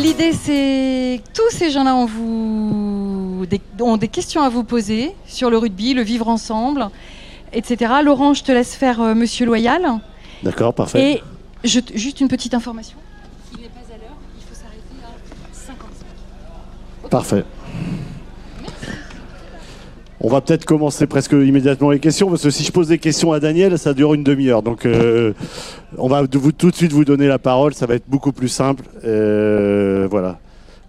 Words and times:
l'idée 0.00 0.32
c'est 0.32 1.20
que 1.22 1.32
tous 1.32 1.50
ces 1.50 1.70
gens-là 1.70 1.94
ont, 1.94 2.06
vous... 2.06 3.46
des... 3.46 3.60
ont 3.80 3.96
des 3.96 4.08
questions 4.08 4.42
à 4.42 4.48
vous 4.48 4.64
poser 4.64 5.14
sur 5.26 5.50
le 5.50 5.58
rugby, 5.58 5.94
le 5.94 6.02
vivre 6.02 6.28
ensemble, 6.28 6.88
etc. 7.52 7.94
Laurent, 8.02 8.34
je 8.34 8.42
te 8.42 8.52
laisse 8.52 8.74
faire 8.74 9.00
euh, 9.00 9.14
Monsieur 9.14 9.46
Loyal. 9.46 10.00
D'accord, 10.42 10.74
parfait. 10.74 11.12
Et 11.12 11.22
je... 11.64 11.80
juste 11.94 12.20
une 12.20 12.28
petite 12.28 12.54
information. 12.54 12.96
Il 13.52 13.60
n'est 13.62 13.68
pas 13.68 13.80
à 13.94 13.98
l'heure, 13.98 14.16
il 14.38 14.44
faut 14.48 14.54
s'arrêter 14.54 14.96
à 15.04 15.52
55. 15.52 17.10
Parfait. 17.10 17.44
On 20.22 20.28
va 20.28 20.42
peut-être 20.42 20.66
commencer 20.66 21.06
presque 21.06 21.32
immédiatement 21.32 21.90
les 21.90 21.98
questions, 21.98 22.28
parce 22.28 22.42
que 22.42 22.50
si 22.50 22.62
je 22.62 22.70
pose 22.70 22.88
des 22.88 22.98
questions 22.98 23.32
à 23.32 23.40
Daniel, 23.40 23.78
ça 23.78 23.94
dure 23.94 24.12
une 24.12 24.22
demi-heure. 24.22 24.62
Donc 24.62 24.84
euh, 24.84 25.32
on 25.96 26.08
va 26.08 26.26
tout 26.26 26.70
de 26.70 26.76
suite 26.76 26.92
vous 26.92 27.06
donner 27.06 27.26
la 27.26 27.38
parole, 27.38 27.72
ça 27.72 27.86
va 27.86 27.94
être 27.94 28.04
beaucoup 28.06 28.32
plus 28.32 28.48
simple. 28.48 28.84
Euh, 29.04 30.06
voilà. 30.10 30.38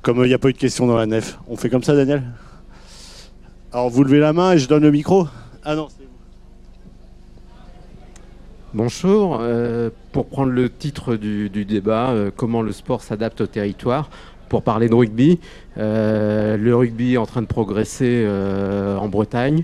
Comme 0.01 0.17
il 0.25 0.27
n'y 0.27 0.33
a 0.33 0.37
pas 0.37 0.49
eu 0.49 0.53
de 0.53 0.57
questions 0.57 0.85
dans 0.85 0.97
la 0.97 1.05
nef. 1.05 1.39
On 1.47 1.55
fait 1.55 1.69
comme 1.69 1.83
ça, 1.83 1.95
Daniel? 1.95 2.23
Alors 3.71 3.89
vous 3.89 4.03
levez 4.03 4.19
la 4.19 4.33
main 4.33 4.51
et 4.51 4.57
je 4.57 4.67
donne 4.67 4.83
le 4.83 4.91
micro. 4.91 5.27
Ah 5.63 5.75
non. 5.75 5.87
Bonjour. 8.73 9.37
Euh, 9.39 9.89
pour 10.11 10.25
prendre 10.27 10.51
le 10.51 10.69
titre 10.69 11.15
du, 11.15 11.49
débat, 11.65 12.09
euh, 12.09 12.31
comment 12.35 12.61
le 12.61 12.73
sport 12.73 13.01
s'adapte 13.01 13.39
au 13.39 13.47
territoire 13.47 14.09
pour 14.51 14.63
parler 14.63 14.89
de 14.89 14.93
rugby. 14.93 15.39
Euh, 15.77 16.57
le 16.57 16.75
rugby 16.75 17.13
est 17.13 17.17
en 17.17 17.25
train 17.25 17.41
de 17.41 17.47
progresser 17.47 18.23
euh, 18.25 18.97
en 18.97 19.07
Bretagne. 19.07 19.63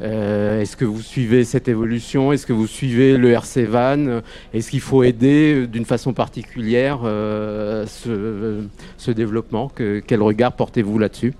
Euh, 0.00 0.60
Est-ce 0.60 0.76
que 0.76 0.84
vous 0.84 1.02
suivez 1.02 1.42
cette 1.42 1.66
évolution? 1.66 2.32
Est-ce 2.32 2.46
que 2.46 2.52
vous 2.52 2.68
suivez 2.68 3.16
le 3.16 3.32
RC 3.32 3.64
Van 3.64 4.20
Est-ce 4.54 4.70
qu'il 4.70 4.80
faut 4.80 5.02
aider 5.02 5.66
d'une 5.66 5.84
façon 5.84 6.12
particulière 6.12 7.00
ce, 7.02 9.10
développement? 9.10 9.72
Que- 9.74 10.00
Quel 10.06 10.22
regard 10.22 10.52
portez-vous 10.52 11.00
là-dessus? 11.00 11.34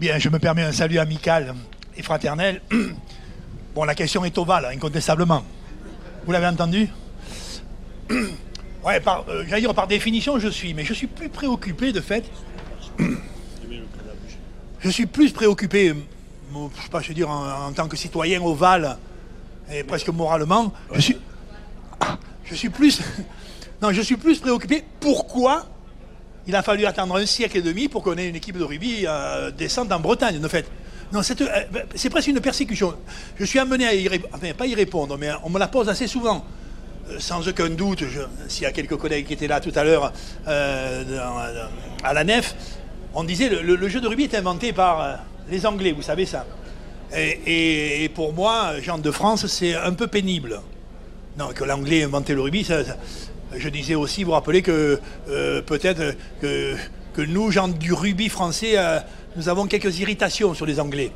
Bien, 0.00 0.18
je 0.18 0.28
me 0.28 0.40
permets 0.40 0.64
un 0.64 0.72
salut 0.72 0.98
amical 0.98 1.54
et 1.96 2.02
fraternel. 2.02 2.60
Bon, 3.76 3.82
la 3.82 3.96
question 3.96 4.24
est 4.24 4.38
ovale, 4.38 4.66
incontestablement. 4.72 5.42
Vous 6.24 6.30
l'avez 6.30 6.46
entendu? 6.46 6.86
Ouais, 8.84 9.00
par, 9.00 9.24
euh, 9.28 9.44
j'allais 9.48 9.62
dire 9.62 9.74
par 9.74 9.86
définition, 9.86 10.38
je 10.38 10.48
suis, 10.48 10.74
mais 10.74 10.84
je 10.84 10.92
suis 10.92 11.06
plus 11.06 11.28
préoccupé 11.28 11.92
de 11.92 12.00
fait. 12.00 12.24
Je 14.80 14.90
suis 14.90 15.06
plus 15.06 15.32
préoccupé, 15.32 15.88
euh, 15.88 15.94
je 16.76 16.82
sais 16.82 16.90
pas, 16.90 17.00
je 17.00 17.08
veux 17.08 17.14
dire, 17.14 17.30
en, 17.30 17.72
tant 17.72 17.88
que 17.88 17.96
citoyen 17.96 18.42
ovale 18.42 18.98
et 19.72 19.82
presque 19.82 20.08
moralement, 20.08 20.74
je 20.92 21.00
suis, 21.00 21.16
je 22.44 22.54
suis 22.54 22.68
plus, 22.68 23.00
non, 23.82 23.92
je 23.92 24.02
suis 24.02 24.18
plus 24.18 24.38
préoccupé. 24.38 24.84
Pourquoi 25.00 25.66
il 26.46 26.54
a 26.54 26.62
fallu 26.62 26.84
attendre 26.84 27.16
un 27.16 27.24
siècle 27.24 27.56
et 27.56 27.62
demi 27.62 27.88
pour 27.88 28.02
qu'on 28.02 28.18
ait 28.18 28.28
une 28.28 28.36
équipe 28.36 28.58
de 28.58 28.64
rugby 28.64 29.06
euh, 29.06 29.50
en 29.90 30.00
Bretagne, 30.00 30.38
de 30.38 30.48
fait. 30.48 30.70
Non, 31.12 31.22
c'est, 31.22 31.40
euh, 31.40 31.46
c'est 31.94 32.10
presque 32.10 32.28
une 32.28 32.40
persécution. 32.40 32.94
Je 33.38 33.44
suis 33.44 33.58
amené 33.58 33.86
à 33.86 33.94
y 33.94 34.08
enfin 34.32 34.52
pas 34.52 34.66
y 34.66 34.74
répondre, 34.74 35.16
mais 35.16 35.30
on 35.42 35.50
me 35.50 35.58
la 35.58 35.68
pose 35.68 35.88
assez 35.88 36.06
souvent. 36.06 36.44
Euh, 37.10 37.16
Sans 37.18 37.46
aucun 37.48 37.68
doute, 37.70 38.02
s'il 38.48 38.62
y 38.62 38.66
a 38.66 38.72
quelques 38.72 38.96
collègues 38.96 39.26
qui 39.26 39.34
étaient 39.34 39.46
là 39.48 39.60
tout 39.60 39.72
à 39.74 39.84
l'heure 39.84 40.12
euh, 40.48 41.02
à 42.02 42.12
la 42.14 42.24
nef, 42.24 42.54
on 43.14 43.24
disait 43.24 43.48
le, 43.48 43.76
le- 43.76 43.88
jeu 43.88 44.00
de 44.00 44.08
rugby 44.08 44.24
est 44.24 44.34
inventé 44.34 44.72
par 44.72 45.00
euh, 45.00 45.14
les 45.50 45.66
Anglais, 45.66 45.92
vous 45.92 46.02
savez 46.02 46.26
ça. 46.26 46.46
Et, 47.16 48.10
pour 48.14 48.32
moi, 48.32 48.80
Jean 48.80 48.98
de 48.98 49.10
France, 49.12 49.46
c'est 49.46 49.74
un 49.76 49.92
peu 49.92 50.08
pénible. 50.08 50.60
Non, 51.38 51.48
que 51.54 51.62
l'anglais 51.62 51.98
ait 51.98 52.04
inventé 52.04 52.34
le 52.34 52.40
rugby, 52.40 52.64
ça- 52.64 52.84
ça- 52.84 52.96
je 53.56 53.68
disais 53.68 53.94
aussi, 53.94 54.24
vous 54.24 54.28
vous 54.30 54.32
rappelez 54.34 54.62
que 54.62 54.98
peut-être 55.66 56.16
que, 56.40 56.74
que 57.14 57.22
nous, 57.22 57.52
gens 57.52 57.68
du 57.68 57.92
rugby 57.92 58.28
français, 58.28 58.74
nous 59.36 59.48
avons 59.48 59.66
quelques 59.66 60.00
irritations 60.00 60.54
sur 60.54 60.66
les 60.66 60.80
Anglais. 60.80 61.12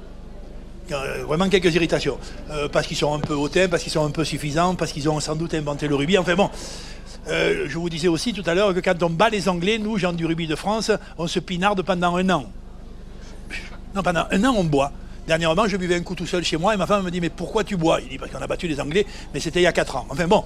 Euh, 0.92 1.24
vraiment 1.26 1.48
quelques 1.48 1.74
irritations. 1.74 2.18
Euh, 2.50 2.68
parce 2.68 2.86
qu'ils 2.86 2.96
sont 2.96 3.12
un 3.14 3.20
peu 3.20 3.34
hautains, 3.34 3.68
parce 3.68 3.82
qu'ils 3.82 3.92
sont 3.92 4.04
un 4.04 4.10
peu 4.10 4.24
suffisants, 4.24 4.74
parce 4.74 4.92
qu'ils 4.92 5.08
ont 5.08 5.20
sans 5.20 5.36
doute 5.36 5.54
inventé 5.54 5.88
le 5.88 5.94
rugby. 5.94 6.16
Enfin 6.18 6.34
bon, 6.34 6.50
euh, 7.28 7.66
je 7.68 7.78
vous 7.78 7.90
disais 7.90 8.08
aussi 8.08 8.32
tout 8.32 8.42
à 8.46 8.54
l'heure 8.54 8.74
que 8.74 8.80
quand 8.80 9.02
on 9.02 9.10
bat 9.10 9.28
les 9.28 9.48
Anglais, 9.48 9.78
nous, 9.78 9.98
gens 9.98 10.12
du 10.12 10.24
rugby 10.24 10.46
de 10.46 10.56
France, 10.56 10.90
on 11.18 11.26
se 11.26 11.40
pinarde 11.40 11.82
pendant 11.82 12.16
un 12.16 12.30
an. 12.30 12.46
Non, 13.94 14.02
pendant 14.02 14.26
un 14.30 14.44
an, 14.44 14.54
on 14.56 14.64
boit. 14.64 14.92
Dernièrement, 15.26 15.66
je 15.66 15.76
buvais 15.76 15.96
un 15.96 16.02
coup 16.02 16.14
tout 16.14 16.26
seul 16.26 16.42
chez 16.42 16.56
moi 16.56 16.72
et 16.72 16.78
ma 16.78 16.86
femme 16.86 17.04
me 17.04 17.10
dit 17.10 17.20
Mais 17.20 17.28
pourquoi 17.28 17.64
tu 17.64 17.76
bois? 17.76 18.00
Il 18.00 18.08
dit 18.08 18.18
Parce 18.18 18.30
qu'on 18.30 18.40
a 18.40 18.46
battu 18.46 18.66
les 18.66 18.80
Anglais, 18.80 19.04
mais 19.34 19.40
c'était 19.40 19.60
il 19.60 19.64
y 19.64 19.66
a 19.66 19.72
4 19.72 19.96
ans. 19.96 20.06
Enfin 20.08 20.26
bon. 20.26 20.42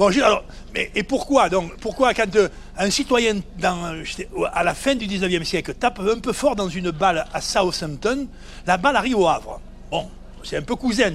Bon, 0.00 0.08
alors, 0.22 0.44
et 0.74 1.02
pourquoi 1.02 1.50
donc 1.50 1.76
Pourquoi 1.76 2.14
quand 2.14 2.34
euh, 2.36 2.48
un 2.78 2.90
citoyen 2.90 3.40
euh, 3.62 4.04
à 4.52 4.64
la 4.64 4.72
fin 4.72 4.94
du 4.94 5.06
19e 5.06 5.44
siècle 5.44 5.74
tape 5.74 6.00
un 6.00 6.18
peu 6.18 6.32
fort 6.32 6.56
dans 6.56 6.70
une 6.70 6.90
balle 6.90 7.26
à 7.34 7.40
Southampton, 7.42 8.26
la 8.66 8.78
balle 8.78 8.96
arrive 8.96 9.18
au 9.18 9.28
Havre 9.28 9.60
Bon, 9.90 10.08
c'est 10.42 10.56
un 10.56 10.62
peu 10.62 10.74
cousin. 10.74 11.12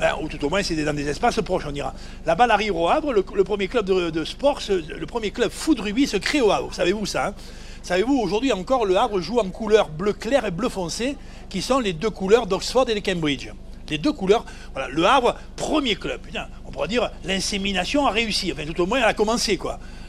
Hein, 0.00 0.10
ou 0.20 0.28
tout 0.28 0.44
au 0.44 0.50
moins, 0.50 0.62
c'est 0.62 0.74
dans 0.84 0.92
des 0.92 1.08
espaces 1.08 1.40
proches, 1.40 1.64
on 1.66 1.72
dira. 1.72 1.94
La 2.26 2.34
balle 2.34 2.50
arrive 2.50 2.76
au 2.76 2.86
Havre, 2.86 3.14
le, 3.14 3.44
premier 3.44 3.68
club 3.68 3.86
de, 3.86 4.24
sport, 4.24 4.60
le 4.68 5.06
premier 5.06 5.30
club 5.30 5.50
foot 5.50 5.78
se 5.78 6.16
crée 6.18 6.42
au 6.42 6.50
Havre. 6.50 6.74
Savez-vous 6.74 7.06
ça 7.06 7.28
hein? 7.28 7.34
Savez-vous, 7.82 8.16
aujourd'hui 8.18 8.52
encore, 8.52 8.84
le 8.84 8.96
Havre 8.98 9.20
joue 9.20 9.38
en 9.38 9.48
couleur 9.48 9.88
bleu 9.88 10.12
clair 10.12 10.44
et 10.44 10.50
bleu 10.50 10.68
foncé, 10.68 11.16
qui 11.48 11.62
sont 11.62 11.78
les 11.78 11.94
deux 11.94 12.10
couleurs 12.10 12.46
d'Oxford 12.46 12.88
et 12.90 12.94
de 12.94 13.00
Cambridge. 13.00 13.48
Les 13.88 13.98
deux 13.98 14.12
couleurs, 14.12 14.44
voilà, 14.72 14.88
le 14.88 15.04
Havre, 15.04 15.36
premier 15.56 15.96
club. 15.96 16.20
On 16.66 16.70
pourrait 16.70 16.88
dire, 16.88 17.10
l'insémination 17.24 18.06
a 18.06 18.10
réussi. 18.10 18.52
Enfin, 18.52 18.64
tout 18.64 18.80
au 18.80 18.86
moins, 18.86 18.98
elle 18.98 19.04
a 19.04 19.14
commencé. 19.14 19.58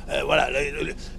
Euh, 0.09 0.21
voilà. 0.25 0.49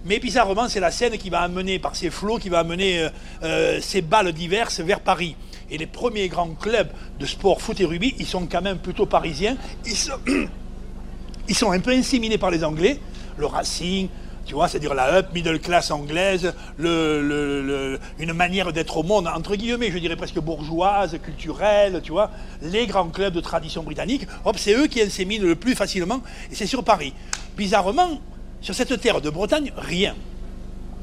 mais 0.04 0.19
bizarrement, 0.19 0.69
c'est 0.69 0.81
la 0.81 0.91
Seine 0.91 1.16
qui 1.16 1.31
va 1.31 1.41
amener, 1.41 1.78
par 1.78 1.97
ses 1.97 2.10
flots, 2.10 2.38
qui 2.38 2.48
va 2.48 2.60
amener 2.60 3.00
euh, 3.00 3.09
euh, 3.43 3.78
ces 3.81 4.03
balles 4.03 4.32
diverses 4.32 4.81
vers 4.81 5.00
Paris. 5.00 5.37
Et 5.70 5.78
les 5.78 5.87
premiers 5.87 6.28
grands 6.28 6.50
clubs 6.50 6.88
de 7.19 7.26
sport 7.26 7.62
foot 7.62 7.81
et 7.81 7.84
rugby, 7.84 8.14
ils 8.19 8.26
sont 8.26 8.47
quand 8.47 8.62
même 8.62 8.78
plutôt 8.78 9.06
parisiens. 9.06 9.56
Ils 9.87 9.97
sont, 9.97 10.12
ils 11.48 11.54
sont 11.54 11.72
un 11.72 11.81
peu 11.81 11.93
inséminés 11.93 12.38
par 12.38 12.50
les 12.50 12.62
Anglais. 12.62 13.00
Le 13.37 13.47
Racing, 13.47 14.09
tu 14.44 14.55
vois, 14.55 14.69
c'est-à-dire 14.69 14.94
la 14.94 15.15
up 15.15 15.28
middle 15.34 15.59
class 15.59 15.91
anglaise, 15.91 16.53
une 16.78 18.32
manière 18.32 18.72
d'être 18.72 18.97
au 18.97 19.03
monde, 19.03 19.27
entre 19.27 19.56
guillemets, 19.56 19.91
je 19.91 19.99
dirais 19.99 20.16
presque 20.16 20.38
bourgeoise, 20.38 21.19
culturelle, 21.22 22.00
tu 22.03 22.12
vois. 22.12 22.31
Les 22.62 22.87
grands 22.87 23.09
clubs 23.09 23.34
de 23.34 23.41
tradition 23.41 23.82
britannique, 23.82 24.27
hop, 24.44 24.56
c'est 24.59 24.75
eux 24.75 24.87
qui 24.87 25.00
inséminent 25.00 25.44
le 25.44 25.55
plus 25.55 25.75
facilement, 25.75 26.21
et 26.50 26.55
c'est 26.55 26.66
sur 26.66 26.84
Paris. 26.84 27.15
Bizarrement, 27.56 28.21
sur 28.60 28.75
cette 28.75 29.00
terre 29.00 29.21
de 29.21 29.31
Bretagne, 29.31 29.72
rien. 29.77 30.15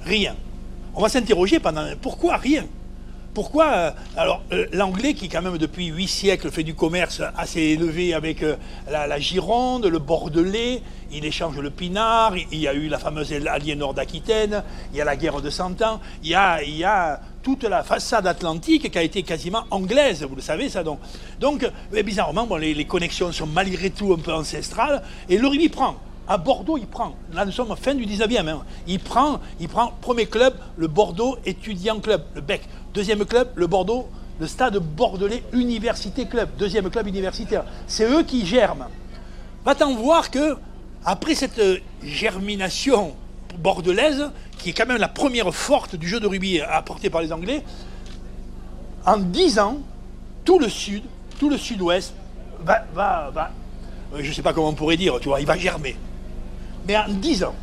Rien. 0.04 0.36
On 0.94 1.02
va 1.02 1.10
s'interroger 1.10 1.60
pendant 1.60 1.86
pourquoi 2.02 2.38
rien? 2.38 2.66
Pourquoi 3.34 3.66
euh, 3.66 3.92
Alors, 4.18 4.42
euh, 4.52 4.66
l'anglais, 4.74 5.14
qui 5.14 5.30
quand 5.30 5.42
même 5.42 5.58
depuis 5.58 5.88
huit 5.88 6.08
siècles 6.08 6.52
fait 6.52 6.64
du 6.64 6.74
commerce 6.74 7.22
assez 7.38 7.62
élevé 7.62 8.14
avec 8.14 8.44
euh, 8.44 8.58
la, 8.90 9.20
Gironde, 9.20 9.86
le 9.86 10.00
Bordelais, 10.00 10.82
il 11.14 11.24
échange 11.24 11.58
le 11.58 11.70
Pinard, 11.70 12.36
il, 12.38 12.60
y 12.60 12.68
a 12.68 12.74
eu 12.74 12.88
la 12.88 13.00
fameuse 13.00 13.34
Aliénor 13.34 13.94
d'Aquitaine, 13.94 14.64
il 14.92 14.98
y 14.98 15.02
a 15.02 15.06
la 15.06 15.16
guerre 15.16 15.42
de 15.42 15.50
Cent 15.50 15.82
Ans, 15.82 16.02
il 16.24 16.30
y 16.30 16.36
a, 16.36 17.22
toute 17.42 17.64
la 17.64 17.84
façade 17.84 18.28
atlantique 18.28 18.92
qui 18.92 18.98
a 18.98 19.02
été 19.02 19.24
quasiment 19.24 19.64
anglaise, 19.72 20.24
vous 20.24 20.36
le 20.36 20.44
savez 20.44 20.70
ça 20.70 20.84
donc. 20.84 21.00
Donc, 21.40 21.68
bizarrement, 22.06 22.46
bon, 22.46 22.58
les, 22.58 22.74
les 22.74 22.86
connexions 22.86 23.32
sont 23.32 23.48
malgré 23.48 23.90
tout 23.90 24.14
un 24.14 24.22
peu 24.22 24.34
ancestrales, 24.34 25.02
et 25.28 25.38
le 25.38 25.48
rugby 25.48 25.70
prend. 25.70 25.96
À 26.28 26.38
Bordeaux, 26.38 26.78
il 26.78 26.88
prend. 26.88 27.16
Là, 27.34 27.46
nous 27.46 27.52
sommes 27.52 27.76
fin 27.76 27.94
du 27.94 28.06
19e. 28.06 28.48
hein. 28.48 28.64
Il 28.88 29.00
prend, 29.00 29.42
il 29.60 29.68
prend 29.68 29.92
premier 30.02 30.28
club, 30.28 30.54
le 30.78 30.88
Bordeaux 30.88 31.38
Étudiant 31.46 32.00
Club, 32.00 32.24
le 32.36 32.42
BEC. 32.42 32.62
Deuxième 32.94 33.26
club, 33.26 33.50
le 33.56 33.68
Bordeaux, 33.68 34.10
le 34.40 34.48
Stade 34.48 34.78
Bordelais 34.78 35.44
Université 35.54 36.26
Club. 36.26 36.50
Deuxième 36.58 36.90
club 36.90 37.08
universitaire. 37.08 37.64
C'est 37.88 38.10
eux 38.10 38.24
qui 38.24 38.46
germent. 38.46 38.88
Va-t'en 39.64 39.94
voir 39.96 40.30
que, 40.32 40.58
après 41.06 41.36
cette 41.36 41.60
euh, 41.60 41.78
germination 42.04 43.14
bordelaise, 43.60 44.30
qui 44.58 44.70
est 44.70 44.74
quand 44.74 44.88
même 44.88 44.98
la 44.98 45.08
première 45.08 45.54
forte 45.54 45.96
du 45.96 46.08
jeu 46.08 46.20
de 46.20 46.28
rugby 46.28 46.60
apporté 46.60 47.10
par 47.10 47.22
les 47.22 47.32
Anglais, 47.32 47.64
en 49.06 49.18
10 49.18 49.60
ans, 49.60 49.78
tout 50.44 50.60
le 50.60 50.70
sud, 50.70 51.04
tout 51.40 51.50
le 51.50 51.58
sud-ouest 51.58 52.14
va, 52.64 52.86
va, 52.94 53.32
va 53.34 53.52
euh, 54.14 54.20
je 54.22 54.30
ne 54.30 54.34
sais 54.34 54.42
pas 54.42 54.54
comment 54.54 54.70
on 54.70 54.74
pourrait 54.74 54.98
dire, 54.98 55.20
tu 55.20 55.30
vois, 55.30 55.40
il 55.40 55.48
va 55.48 55.58
germer. 55.58 55.96
Mais 56.88 56.98
en 56.98 57.08
10 57.08 57.44
ans, 57.46 57.56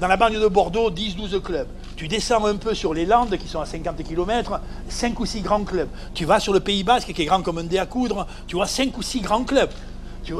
dans 0.00 0.08
la 0.08 0.16
banlieue 0.16 0.40
de 0.40 0.48
Bordeaux, 0.48 0.90
10-12 0.90 1.40
clubs. 1.40 1.68
Tu 1.96 2.08
descends 2.08 2.44
un 2.44 2.56
peu 2.56 2.74
sur 2.74 2.92
les 2.92 3.06
Landes, 3.06 3.36
qui 3.38 3.48
sont 3.48 3.60
à 3.60 3.64
50 3.64 4.02
km, 4.02 4.60
5 4.88 5.18
ou 5.18 5.24
6 5.24 5.40
grands 5.40 5.64
clubs. 5.64 5.88
Tu 6.12 6.26
vas 6.26 6.38
sur 6.38 6.52
le 6.52 6.60
Pays 6.60 6.84
Basque, 6.84 7.12
qui 7.12 7.22
est 7.22 7.24
grand 7.24 7.42
comme 7.42 7.58
un 7.58 7.64
dé 7.64 7.78
à 7.78 7.86
coudre, 7.86 8.26
tu 8.46 8.56
vois 8.56 8.66
5 8.66 8.96
ou 8.98 9.02
6 9.02 9.20
grands 9.20 9.44
clubs. 9.44 9.70
Tu, 10.22 10.34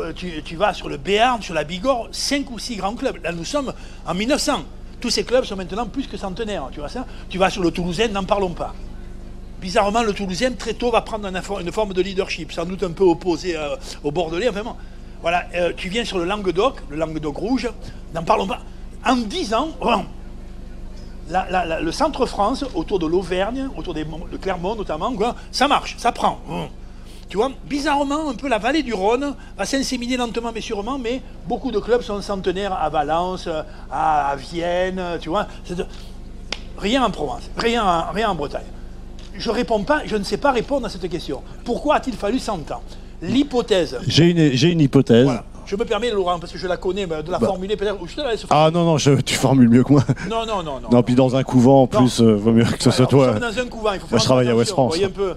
tu- 0.44 0.56
vas 0.56 0.74
sur 0.74 0.88
le 0.88 0.96
Béarn, 0.96 1.40
sur 1.40 1.54
la 1.54 1.62
Bigorre, 1.62 2.08
5 2.10 2.50
ou 2.50 2.58
6 2.58 2.76
grands 2.76 2.94
clubs. 2.94 3.22
Là, 3.22 3.32
nous 3.32 3.44
sommes 3.44 3.72
en 4.06 4.14
1900. 4.14 4.64
Tous 5.00 5.10
ces 5.10 5.24
clubs 5.24 5.44
sont 5.44 5.56
maintenant 5.56 5.86
plus 5.86 6.08
que 6.08 6.16
centenaires, 6.16 6.68
tu 6.72 6.80
vois 6.80 6.88
ça? 6.88 7.06
Tu 7.28 7.38
vas 7.38 7.50
sur 7.50 7.62
le 7.62 7.70
Toulousain, 7.70 8.08
n'en 8.08 8.24
parlons 8.24 8.50
pas. 8.50 8.74
Bizarrement, 9.60 10.02
le 10.02 10.12
Toulousain, 10.12 10.52
très 10.52 10.74
tôt, 10.74 10.90
va 10.90 11.02
prendre 11.02 11.28
une, 11.28 11.72
forme 11.72 11.92
de 11.92 12.02
leadership, 12.02 12.52
sans 12.52 12.64
doute 12.64 12.82
un 12.82 12.90
peu 12.90 13.04
opposé 13.04 13.56
euh, 13.56 13.76
au 14.02 14.10
Bordelais. 14.10 14.48
Enfin. 14.48 14.76
Voilà, 15.22 15.44
euh, 15.54 15.72
tu 15.76 15.88
viens 15.88 16.04
sur 16.04 16.18
le 16.18 16.24
Languedoc, 16.24 16.82
le 16.90 16.96
Languedoc 16.96 17.36
rouge, 17.36 17.70
n'en 18.14 18.22
parlons 18.22 18.46
pas. 18.46 18.60
En 19.04 19.16
10 19.16 19.54
ans, 19.54 19.68
bon, 19.80 20.04
la- 21.30 21.46
la- 21.50 21.64
la- 21.64 21.80
le 21.80 21.92
centre 21.92 22.26
France, 22.26 22.64
autour 22.74 22.98
de 22.98 23.06
l'Auvergne, 23.06 23.68
autour 23.76 23.94
des, 23.94 24.04
de 24.04 24.36
Clermont 24.36 24.74
notamment, 24.76 25.12
ça 25.50 25.68
marche, 25.68 25.96
ça 25.98 26.12
prend. 26.12 26.38
Hum. 26.48 26.66
Tu 27.28 27.36
vois, 27.38 27.50
bizarrement, 27.68 28.30
un 28.30 28.34
peu 28.34 28.48
la 28.48 28.58
vallée 28.58 28.84
du 28.84 28.94
Rhône 28.94 29.34
va 29.58 29.64
s'inséminer 29.64 30.16
lentement 30.16 30.52
mais 30.54 30.60
sûrement, 30.60 30.96
mais 30.96 31.20
beaucoup 31.48 31.72
de 31.72 31.80
clubs 31.80 32.02
sont 32.02 32.22
centenaires 32.22 32.72
à 32.72 32.88
Valence, 32.88 33.48
à, 33.90 34.28
à 34.30 34.36
Vienne, 34.36 35.02
tu 35.20 35.28
vois. 35.28 35.46
Rien 36.78 37.02
en 37.04 37.10
Provence, 37.10 37.50
rien, 37.56 37.84
en- 37.84 38.12
rien 38.12 38.30
en 38.30 38.34
Bretagne. 38.34 38.66
Je 39.34 39.50
réponds 39.50 39.82
pas, 39.82 40.02
je 40.06 40.16
ne 40.16 40.22
sais 40.24 40.36
pas 40.36 40.52
répondre 40.52 40.86
à 40.86 40.88
cette 40.88 41.08
question. 41.08 41.42
Pourquoi 41.64 41.96
a-t-il 41.96 42.16
fallu 42.16 42.38
100 42.38 42.70
ans? 42.70 42.82
L'hypothèse, 43.22 43.98
J'ai 44.06 44.30
une, 44.30 44.80
hypothèse. 44.80 45.24
voilà. 45.24 45.44
Je 45.66 45.74
me 45.76 45.84
permets, 45.84 46.10
Laurent, 46.12 46.38
parce 46.38 46.52
que 46.52 46.58
je 46.58 46.66
la 46.66 46.76
connais, 46.76 47.06
mais 47.06 47.22
de 47.22 47.30
la 47.30 47.38
Bah. 47.38 47.46
formuler 47.48 47.76
peut-être. 47.76 48.00
ou 48.00 48.06
Je 48.06 48.14
te 48.14 48.20
la 48.20 48.30
laisse 48.32 48.46
Ah 48.50 48.70
non, 48.72 48.84
non, 48.84 48.98
je- 48.98 49.20
tu 49.20 49.34
formules 49.34 49.68
mieux 49.68 49.82
que 49.84 49.92
moi. 49.92 50.04
Non, 50.30 50.46
non, 50.46 50.62
non, 50.62 50.80
non. 50.80 50.88
Non, 50.90 51.02
puis 51.02 51.14
dans 51.16 51.34
un 51.36 51.42
couvent, 51.42 51.82
en 51.82 51.86
plus, 51.88 52.20
euh, 52.20 52.34
vaut 52.36 52.52
mieux 52.52 52.64
que 52.64 52.82
ce 52.82 52.90
soit 52.90 53.00
Alors, 53.06 53.10
toi. 53.10 53.26
Nous 53.26 53.32
sommes 53.40 53.50
dans 53.54 53.58
un 53.60 53.66
couvent, 53.66 53.92
il 53.92 54.00
faut 54.00 54.06
Moi, 54.06 54.08
je 54.10 54.16
faire 54.16 54.22
travaille 54.24 54.46
à 54.48 54.50
attention, 54.52 54.58
West 54.58 54.70
France. 54.72 54.92
vous 54.94 54.98
voyez 55.00 55.04
un 55.06 55.10
peu. 55.10 55.34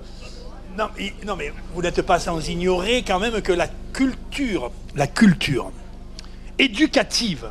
Non, 0.77 0.85
mais, 0.97 1.13
non, 1.25 1.35
mais 1.35 1.51
vous 1.73 1.81
n'êtes 1.81 2.01
pas 2.03 2.19
sans 2.19 2.47
ignorer 2.47 3.03
quand 3.05 3.19
même 3.19 3.41
que 3.41 3.51
la 3.51 3.67
culture, 3.91 4.71
la 4.95 5.07
culture 5.07 5.71
éducative 6.59 7.47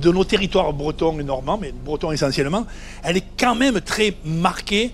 de 0.00 0.10
nos 0.10 0.24
territoires 0.24 0.72
bretons 0.72 1.18
et 1.20 1.24
normands, 1.24 1.58
mais 1.60 1.72
bretons 1.72 2.10
essentiellement, 2.12 2.64
elle 3.02 3.16
est 3.16 3.24
quand 3.38 3.54
même 3.54 3.80
très 3.80 4.14
marquée, 4.24 4.92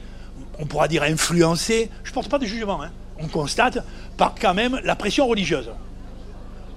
on 0.59 0.67
pourra 0.67 0.89
dire 0.89 1.03
influencée, 1.03 1.91
je 2.05 2.11
ne 2.11 2.15
porte 2.15 2.29
pas 2.29 2.39
de 2.39 2.45
jugement, 2.45 2.83
hein, 2.83 2.91
on 3.23 3.29
constate, 3.29 3.79
par 4.17 4.35
quand 4.41 4.55
même 4.55 4.81
la 4.85 4.97
pression 4.97 5.27
religieuse 5.27 5.71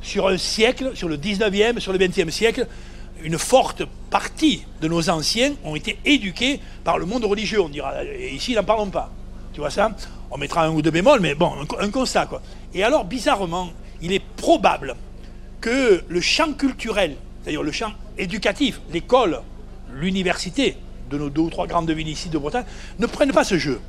sur 0.01 0.27
un 0.27 0.37
siècle, 0.37 0.91
sur 0.95 1.07
le 1.07 1.15
19e, 1.17 1.79
sur 1.79 1.93
le 1.93 1.97
20e 1.99 2.29
siècle, 2.29 2.67
une 3.23 3.37
forte 3.37 3.83
partie 4.09 4.65
de 4.81 4.87
nos 4.89 5.09
anciens 5.09 5.53
ont 5.63 5.75
été 5.77 5.97
éduqués 6.03 6.59
par 6.83 6.97
le 6.97 7.05
monde 7.05 7.23
religieux, 7.23 7.61
on 7.61 7.69
dira. 7.69 8.03
Et 8.03 8.33
ici, 8.35 8.53
n'en 8.53 8.63
parlons 8.65 8.89
pas. 8.89 9.09
Tu 9.53 9.61
vois 9.61 9.69
ça? 9.69 9.95
On 10.29 10.37
mettra 10.37 10.65
un 10.65 10.71
ou 10.71 10.81
deux 10.81 10.91
bémols, 10.91 11.21
mais 11.21 11.35
bon, 11.35 11.53
un, 11.61 11.65
co- 11.65 11.77
un 11.79 11.89
constat, 11.89 12.25
quoi. 12.25 12.41
Et 12.73 12.83
alors, 12.83 13.05
bizarrement, 13.05 13.69
il 14.01 14.11
est 14.11 14.19
probable 14.35 14.95
que 15.61 16.03
le 16.09 16.19
champ 16.21 16.51
culturel, 16.51 17.15
c'est-à-dire 17.41 17.63
le 17.63 17.71
champ 17.71 17.93
éducatif, 18.17 18.81
l'école, 18.91 19.39
l'université 19.93 20.75
de 21.09 21.17
nos 21.17 21.29
deux 21.29 21.41
ou 21.43 21.49
trois 21.49 21.67
grandes 21.67 21.89
villes 21.91 22.09
ici 22.09 22.27
de 22.27 22.37
Bretagne, 22.37 22.65
ne 22.99 23.05
prennent 23.05 23.31
pas 23.31 23.43
ce 23.45 23.57
jeu. 23.57 23.79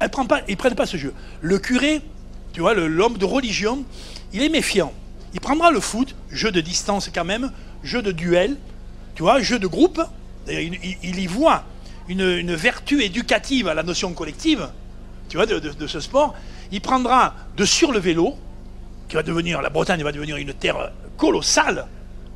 Elles 0.00 0.08
prennent 0.08 0.26
pas, 0.26 0.40
ils 0.48 0.52
ne 0.52 0.56
prennent 0.56 0.74
pas 0.74 0.86
ce 0.86 0.96
jeu. 0.96 1.12
Le 1.42 1.58
curé, 1.58 2.00
tu 2.52 2.60
vois, 2.60 2.74
l'homme 2.74 3.18
de 3.18 3.24
religion, 3.24 3.84
il 4.32 4.42
est 4.42 4.48
méfiant. 4.48 4.92
Il 5.34 5.40
prendra 5.40 5.70
le 5.70 5.80
foot, 5.80 6.16
jeu 6.30 6.50
de 6.50 6.60
distance 6.60 7.10
quand 7.14 7.24
même, 7.24 7.52
jeu 7.84 8.02
de 8.02 8.10
duel, 8.10 8.56
tu 9.14 9.22
vois, 9.22 9.40
jeu 9.40 9.58
de 9.58 9.66
groupe. 9.66 10.00
Il, 10.48 11.20
y 11.20 11.26
voit 11.26 11.64
une, 12.08 12.54
vertu 12.54 13.02
éducative 13.02 13.68
à 13.68 13.74
la 13.74 13.82
notion 13.82 14.12
collective, 14.14 14.68
tu 15.28 15.36
vois, 15.36 15.46
de, 15.46 15.86
ce 15.86 16.00
sport. 16.00 16.34
Il 16.72 16.80
prendra 16.80 17.34
de 17.56 17.64
sur 17.64 17.92
le 17.92 17.98
vélo, 17.98 18.34
qui 19.08 19.16
va 19.16 19.22
devenir, 19.22 19.60
la 19.60 19.70
Bretagne 19.70 20.02
va 20.02 20.12
devenir 20.12 20.36
une 20.36 20.54
terre 20.54 20.92
colossale, 21.16 21.86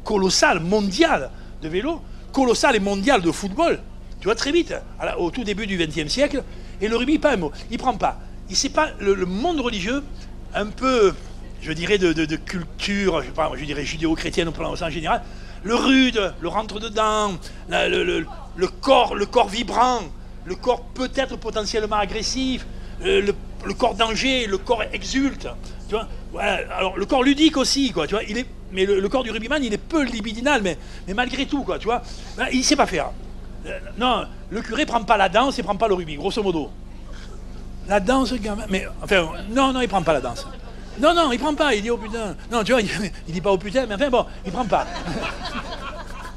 colossale, 0.05 0.61
mondiale 0.61 1.31
de 1.63 1.69
vélo, 1.69 2.03
colossale 2.33 2.77
et 2.77 2.81
mondiale 2.81 3.23
de 3.23 3.33
football. 3.33 3.81
Tu 4.21 4.27
vois, 4.27 4.35
très 4.35 4.53
vite, 4.53 4.75
au 5.19 5.31
tout 5.31 5.45
début 5.45 5.67
du 5.67 5.79
XXe 5.79 6.09
siècle. 6.09 6.45
Et 6.85 6.89
le 6.89 6.97
rugby, 6.97 7.19
pas 7.19 7.33
un 7.33 7.39
mot. 7.39 7.51
Il 7.71 7.79
prend 7.79 7.95
pas. 7.95 8.19
Il 8.51 8.57
sait 8.57 8.69
pas 8.69 8.91
le, 9.01 9.25
monde 9.25 9.59
religieux, 9.59 10.05
un 10.55 10.67
peu, 10.67 11.15
je 11.63 11.73
dirais, 11.73 11.97
de, 11.97 12.37
culture, 12.37 13.23
je, 13.23 13.29
sais 13.29 13.33
pas, 13.33 13.51
je 13.57 13.65
dirais 13.65 13.87
judéo-chrétienne 13.87 14.49
au 14.49 14.53
plan 14.53 14.77
sens 14.77 14.91
général. 14.91 15.23
Le 15.63 15.75
rude, 15.75 16.35
le 16.43 16.49
rentre-dedans, 16.49 17.39
le, 17.71 18.67
corps, 18.83 19.15
le 19.15 19.25
corps 19.25 19.49
vibrant, 19.49 20.03
le 20.45 20.57
corps 20.57 20.83
peut-être 20.83 21.39
potentiellement 21.39 21.97
agressif, 21.97 22.67
le, 23.03 23.33
corps 23.73 23.95
danger, 23.95 24.47
le 24.47 24.59
corps 24.59 24.83
exulte. 24.93 25.49
Alors 26.39 26.99
le 26.99 27.07
corps 27.07 27.23
ludique 27.23 27.57
aussi, 27.57 27.93
quoi. 27.93 28.05
Il 28.29 28.37
est, 28.37 28.47
mais 28.73 28.85
le, 28.85 29.09
corps 29.09 29.25
du 29.25 29.31
rugbyman, 29.31 29.65
il 29.65 29.73
est 29.73 29.79
peu 29.79 30.05
libidinal, 30.05 30.61
mais, 30.61 30.77
malgré 31.15 31.47
tout, 31.47 31.63
quoi. 31.63 31.79
Tu 31.79 31.89
Ben, 31.89 32.47
il 32.53 32.63
sait 32.63 32.77
pas 32.77 32.87
faire. 32.87 33.09
Euh, 33.67 33.79
non, 33.99 34.25
le 34.51 34.61
curé 34.61 34.85
prend 34.87 35.03
pas 35.03 35.17
la 35.17 35.29
danse 35.29 35.59
et 35.59 35.63
prend 35.63 35.77
pas 35.77 35.89
le 35.89 35.95
rugby, 35.95 36.17
grosso 36.17 36.43
modo. 36.43 36.71
La 37.89 38.01
danse, 38.01 38.35
gamin. 38.35 38.65
Mais 38.69 38.87
enfin, 39.03 39.29
non, 39.51 39.73
non, 39.73 39.81
il 39.81 39.89
prend 39.89 40.03
pas 40.03 40.13
la 40.13 40.21
danse. 40.21 40.47
Non, 41.01 41.15
non, 41.15 41.33
il 41.33 41.39
prend 41.39 41.55
pas. 41.55 41.75
Il 41.75 41.83
dit 41.83 41.91
oh 41.91 41.97
putain. 41.97 42.37
Non, 42.51 42.63
tu 42.63 42.73
vois, 42.73 42.81
il, 42.81 42.89
il 43.29 43.35
dit 43.35 43.41
pas 43.41 43.51
oh 43.53 43.59
putain, 43.59 43.87
mais 43.87 43.95
enfin 43.95 44.11
bon, 44.11 44.27
il 44.45 44.53
prend 44.53 44.65
pas. 44.65 44.87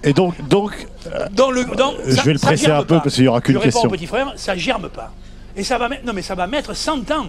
Et 0.03 0.13
donc, 0.13 0.41
donc 0.47 0.87
le, 1.05 1.75
donc, 1.75 1.95
Je 2.05 2.21
vais 2.21 2.33
le 2.33 2.39
presser 2.39 2.71
un 2.71 2.81
peu 2.81 2.95
pas. 2.95 3.01
parce 3.01 3.15
qu'il 3.15 3.25
y 3.25 3.27
aura 3.27 3.41
qu'une 3.41 3.59
question. 3.59 3.87
au 3.87 3.91
petit 3.91 4.07
frère, 4.07 4.33
ça 4.35 4.55
germe 4.55 4.89
pas. 4.89 5.11
Et 5.55 5.63
ça 5.63 5.77
va 5.77 5.89
mettre, 5.89 6.05
non 6.05 6.13
mais 6.13 6.21
ça 6.21 6.35
va 6.35 6.47
mettre 6.47 6.73
100 6.75 7.11
ans. 7.11 7.27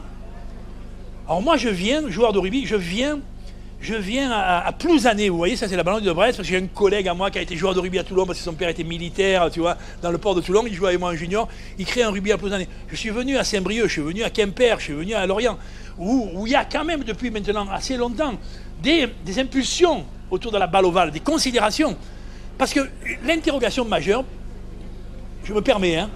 Alors 1.27 1.43
moi 1.43 1.57
je 1.57 1.69
viens, 1.69 2.09
joueur 2.09 2.33
de 2.33 2.39
rugby, 2.39 2.67
je 2.67 2.77
viens, 2.77 3.19
je 3.81 3.95
viens 3.95 4.31
à, 4.33 4.67
à 4.67 4.73
Plouzané, 4.73 5.29
vous 5.29 5.37
voyez, 5.37 5.55
ça 5.55 5.69
c'est 5.69 5.77
la 5.77 5.85
ballon 5.85 6.01
de 6.01 6.13
Brest, 6.13 6.37
parce 6.37 6.49
que 6.49 6.55
j'ai 6.55 6.63
un 6.63 6.67
collègue 6.67 7.07
à 7.07 7.15
moi 7.15 7.31
qui 7.31 7.39
a 7.39 7.43
été 7.43 7.57
joueur 7.57 7.75
de 7.75 7.81
rugby 7.81 7.99
à 7.99 8.05
Toulon, 8.05 8.27
parce 8.27 8.39
que 8.39 8.45
son 8.45 8.55
père 8.55 8.69
était 8.69 8.83
militaire, 8.85 9.51
tu 9.51 9.61
vois, 9.61 9.77
dans 10.03 10.11
le 10.11 10.19
port 10.19 10.35
de 10.35 10.41
Toulon, 10.41 10.65
il 10.67 10.75
jouait 10.75 10.89
avec 10.89 11.01
moi 11.01 11.11
en 11.11 11.15
junior, 11.15 11.49
il 11.79 11.87
crée 11.87 12.03
un 12.03 12.11
rugby 12.11 12.33
à 12.33 12.39
Plouzané. 12.39 12.67
Je 12.89 12.97
suis 12.97 13.11
venu 13.11 13.37
à 13.37 13.45
Saint-Brieuc, 13.45 13.87
je 13.87 13.93
suis 13.93 14.03
venu 14.03 14.25
à 14.25 14.31
Quimper, 14.31 14.81
je 14.81 14.85
suis 14.85 14.93
venu 14.95 15.15
à 15.15 15.27
Lorient, 15.27 15.59
où, 15.97 16.45
il 16.47 16.53
y 16.53 16.57
a 16.57 16.65
quand 16.65 16.85
même 16.85 17.05
depuis 17.05 17.31
maintenant 17.31 17.69
assez 17.71 17.97
longtemps 17.97 18.35
des, 18.83 19.09
des 19.25 19.39
impulsions 19.39 20.05
autour 20.31 20.51
de 20.53 20.59
la 20.59 20.67
balle 20.67 20.85
ovale, 20.85 21.11
des 21.11 21.21
considérations. 21.21 21.97
Parce 22.57 22.75
que 22.75 22.81
l'interrogation 23.25 23.85
majeure, 23.85 24.25
je 25.45 25.53
me 25.53 25.61
permets, 25.61 25.97
hein, 25.97 26.11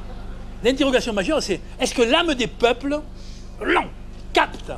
l'interrogation 0.65 1.13
majeure 1.13 1.43
c'est 1.43 1.61
est-ce 1.79 1.95
que 1.95 2.03
l'âme 2.03 2.35
des 2.35 2.49
peuples, 2.49 3.01
non, 3.65 3.85
capte 4.33 4.73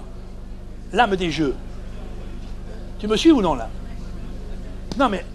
l'âme 0.92 1.16
des 1.16 1.30
jeux? 1.30 1.54
Tu 3.04 3.10
me 3.10 3.18
suis 3.18 3.32
ou 3.32 3.42
non 3.42 3.54
là 3.54 3.68
Non 4.98 5.10
mais 5.10 5.26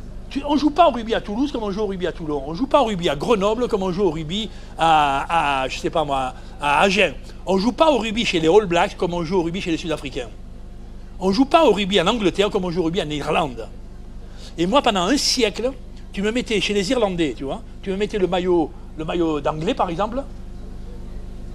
on 0.44 0.58
joue 0.58 0.72
pas 0.72 0.88
au 0.88 0.92
rugby 0.92 1.14
à 1.14 1.22
Toulouse 1.22 1.52
comme 1.52 1.62
on 1.62 1.70
joue 1.70 1.82
au 1.82 1.86
rugby 1.86 2.08
à 2.08 2.12
Toulon. 2.12 2.42
On 2.48 2.56
joue 2.56 2.66
pas 2.66 2.82
au 2.82 2.86
rugby 2.86 3.10
à 3.10 3.16
Grenoble 3.16 3.68
comme 3.68 3.84
on 3.84 3.92
joue 3.92 4.06
au 4.06 4.10
rugby 4.10 4.50
à, 4.80 5.68
je 5.70 5.78
sais 5.78 5.92
pas 5.92 6.04
moi, 6.04 6.34
à 6.60 6.82
Agen. 6.82 7.14
On 7.46 7.60
joue 7.60 7.72
pas 7.72 7.92
au 7.92 8.00
rugby 8.00 8.26
chez 8.26 8.40
les 8.40 8.48
All 8.48 8.66
Blacks 8.66 8.98
comme 8.98 9.14
on 9.14 9.24
joue 9.24 9.38
au 9.38 9.44
rugby 9.44 9.62
chez 9.62 9.70
les 9.70 9.78
Sud-Africains. 9.78 10.30
On 11.20 11.32
joue 11.32 11.46
pas 11.46 11.64
au 11.64 11.72
rugby 11.72 12.02
en 12.02 12.08
Angleterre 12.08 12.50
comme 12.50 12.66
on 12.66 12.72
joue 12.72 12.82
au 12.82 12.86
rugby 12.86 13.04
en 13.04 13.10
Irlande. 13.12 13.68
Et 14.58 14.66
moi, 14.66 14.82
pendant 14.82 15.04
un 15.04 15.18
siècle, 15.18 15.72
tu 16.12 16.24
me 16.24 16.32
mettais 16.32 16.60
chez 16.62 16.74
les 16.74 16.90
Irlandais, 16.90 17.36
tu 17.38 17.44
vois, 17.44 17.62
tu 17.84 17.92
me 17.92 17.98
mettais 17.98 18.18
le 18.18 18.26
maillot, 18.26 18.72
le 18.98 19.06
maillot 19.06 19.42
d'anglais, 19.42 19.76
par 19.76 19.92
exemple, 19.92 20.24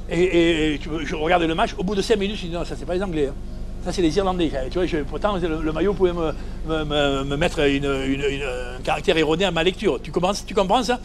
et, 0.09 0.79
je 0.81 1.15
regardais 1.17 1.49
le 1.49 1.57
match, 1.57 1.75
au 1.77 1.83
bout 1.83 1.97
de 1.97 2.03
5 2.03 2.17
minutes, 2.17 2.37
je 2.37 2.47
dis 2.47 2.53
non, 2.53 2.65
ça 2.65 2.77
c'est 2.79 2.87
pas 2.87 2.95
les 2.95 3.03
Anglais, 3.03 3.31
hein. 3.33 3.54
Ça 3.85 3.93
c'est 3.93 4.03
les 4.03 4.17
Irlandais. 4.17 4.51
Tu 4.71 4.79
vois, 4.79 5.05
pourtant, 5.09 5.37
le, 5.37 5.73
maillot 5.73 5.95
pouvait 5.95 6.13
me, 6.13 6.33
me- 6.67 6.85
me- 6.85 7.25
me 7.25 7.37
mettre 7.37 7.61
un 7.61 8.83
caractère 8.83 9.17
erroné 9.17 9.45
à 9.45 9.51
ma 9.51 9.63
lecture. 9.63 10.01
Tu, 10.03 10.11
comprends 10.11 10.83
ça? 10.83 11.01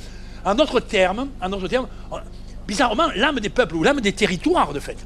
En 0.45 0.55
d'autres 0.55 0.79
termes, 0.79 1.27
bizarrement, 2.67 3.07
l'âme 3.15 3.39
des 3.39 3.49
peuples, 3.49 3.75
ou 3.75 3.83
l'âme 3.83 3.99
des 3.99 4.13
territoires, 4.13 4.71
de 4.73 4.79
fait. 4.79 4.97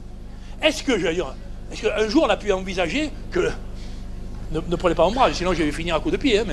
Est-ce 0.62 0.84
que, 0.84 0.98
je 1.00 1.08
veux 1.08 1.14
dire, 1.14 1.34
est-ce 1.72 1.82
qu'un 1.82 2.08
jour 2.08 2.24
on 2.26 2.30
a 2.30 2.38
pu 2.38 2.52
envisager 2.52 3.10
que 3.32 3.50
ne, 4.52 4.60
ne 4.68 4.76
prenez 4.76 4.96
pas 4.96 5.06
ombrage, 5.06 5.34
sinon 5.34 5.54
je 5.54 5.64
vais 5.64 5.72
finir 5.72 5.96
à 5.96 6.00
coup 6.00 6.12
de 6.12 6.18
pied. 6.18 6.40
hein, 6.40 6.46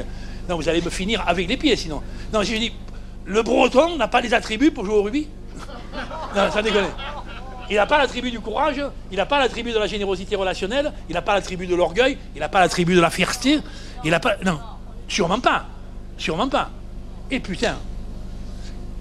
non, 0.49 0.57
vous 0.57 0.69
allez 0.69 0.81
me 0.81 0.91
finir 0.91 1.23
avec 1.27 1.47
les 1.49 1.57
pieds 1.57 1.77
sinon. 1.77 2.00
Non, 2.33 2.43
si 2.43 2.55
je 2.55 2.61
dis, 2.61 2.73
le 3.27 3.43
breton 3.43 3.97
n'a 3.97 4.09
pas 4.09 4.21
les 4.21 4.33
attributs 4.33 4.71
pour 4.71 4.85
jouer 4.87 4.95
au 4.95 5.03
rugby? 5.03 5.29
Non, 6.35 6.50
ça 6.50 6.62
déconne. 6.62 6.87
Il 7.71 7.77
n'a 7.77 7.87
pas 7.87 7.99
l'attribut 7.99 8.31
du 8.33 8.41
courage, 8.41 8.83
il 9.12 9.17
n'a 9.17 9.27
pas 9.27 9.39
l'attribut 9.39 9.73
de 9.73 9.79
la 9.79 9.87
générosité 9.87 10.35
relationnelle, 10.37 10.93
il 11.09 11.15
n'a 11.15 11.23
pas 11.23 11.35
l'attribut 11.35 11.67
de 11.69 11.75
l'orgueil, 11.77 12.19
il 12.35 12.41
n'a 12.41 12.49
pas 12.49 12.59
l'attribut 12.61 12.97
de 12.97 13.00
la 13.00 13.11
fierté, 13.11 13.61
il 14.05 14.11
n'a 14.11 14.19
pas... 14.21 14.35
Non, 14.45 14.59
sûrement 15.07 15.39
pas. 15.41 15.67
Sûrement 16.19 16.49
pas. 16.49 16.71
Et 17.31 17.39
putain. 17.41 17.77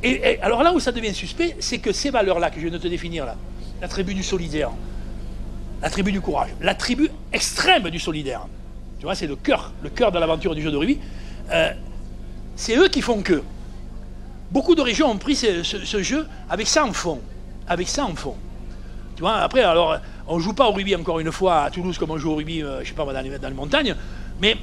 Et, 0.04 0.40
alors 0.42 0.64
là 0.64 0.72
où 0.74 0.80
ça 0.80 0.92
devient 0.92 1.14
suspect, 1.14 1.58
c'est 1.60 1.80
que 1.80 1.92
ces 1.92 2.10
valeurs-là 2.12 2.50
que 2.52 2.58
je 2.58 2.62
viens 2.68 2.72
de 2.72 2.78
te 2.82 2.88
définir 2.88 3.26
là, 3.26 3.36
l'attribut 3.82 4.14
du 4.14 4.24
solidaire, 4.24 4.70
l'attribut 5.82 6.12
du 6.12 6.22
courage, 6.22 6.50
l'attribut 6.62 7.10
extrême 7.34 7.90
du 7.90 8.00
solidaire, 8.00 8.46
tu 9.00 9.06
vois, 9.06 9.16
c'est 9.16 9.28
le 9.28 9.36
cœur, 9.36 9.74
le 9.82 9.90
cœur 9.90 10.12
de 10.12 10.20
l'aventure 10.20 10.54
du 10.56 10.62
jeu 10.62 10.72
de 10.72 10.78
rugby. 10.78 11.00
Euh, 11.52 11.72
c'est 12.56 12.76
eux 12.78 12.88
qui 12.90 13.02
font 13.02 13.22
que. 13.22 13.42
Beaucoup 14.52 14.76
de 14.76 14.82
régions 14.82 15.10
ont 15.10 15.18
pris 15.18 15.36
ce, 15.36 15.64
ce- 15.64 15.86
ce 15.86 16.04
jeu 16.04 16.28
avec 16.50 16.68
ça 16.68 16.86
en 16.86 16.94
fond. 16.94 17.20
Avec 17.68 17.88
ça 17.88 18.04
en 18.06 18.16
fond. 18.16 18.36
Tu 19.20 19.24
vois, 19.24 19.36
après, 19.40 19.64
alors, 19.64 19.98
on 20.30 20.38
ne 20.38 20.42
joue 20.42 20.54
pas 20.54 20.70
au 20.70 20.72
rugby 20.72 20.96
encore 20.96 21.20
une 21.20 21.30
fois 21.30 21.64
à 21.64 21.70
Toulouse 21.70 21.98
comme 21.98 22.12
on 22.12 22.18
joue 22.18 22.32
au 22.32 22.36
rugby, 22.36 22.64
euh, 22.64 22.80
je 22.84 22.88
sais 22.88 22.94
pas, 22.94 23.04
dans 23.04 23.20
les, 23.20 23.38
dans 23.38 23.50
les 23.50 23.54
montagnes, 23.54 23.94
mais, 24.42 24.56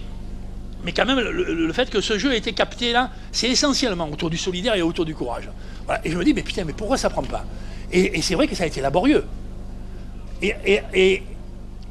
mais 0.83 0.93
quand 0.93 1.05
même, 1.05 1.19
le, 1.21 1.73
fait 1.75 1.91
que 1.91 2.01
ce 2.01 2.17
jeu 2.17 2.33
ait 2.33 2.39
été 2.39 2.55
capté 2.55 2.91
là, 2.91 3.11
c'est 3.33 3.51
essentiellement 3.51 4.09
autour 4.11 4.31
du 4.31 4.39
solidaire 4.39 4.75
et 4.75 4.81
autour 4.81 5.05
du 5.05 5.15
courage. 5.15 5.51
Et 6.05 6.11
je 6.11 6.17
me 6.17 6.25
dis, 6.25 6.33
mais 6.33 6.41
putain, 6.41 6.65
mais 6.65 6.73
pourquoi 6.73 6.97
ça 6.97 7.11
prend 7.11 7.23
pas? 7.23 7.45
Et, 7.93 8.23
c'est 8.23 8.35
vrai 8.35 8.49
que 8.49 8.55
ça 8.55 8.65
a 8.65 8.67
été 8.67 8.81
laborieux. 8.81 9.27
Et, 10.41 11.23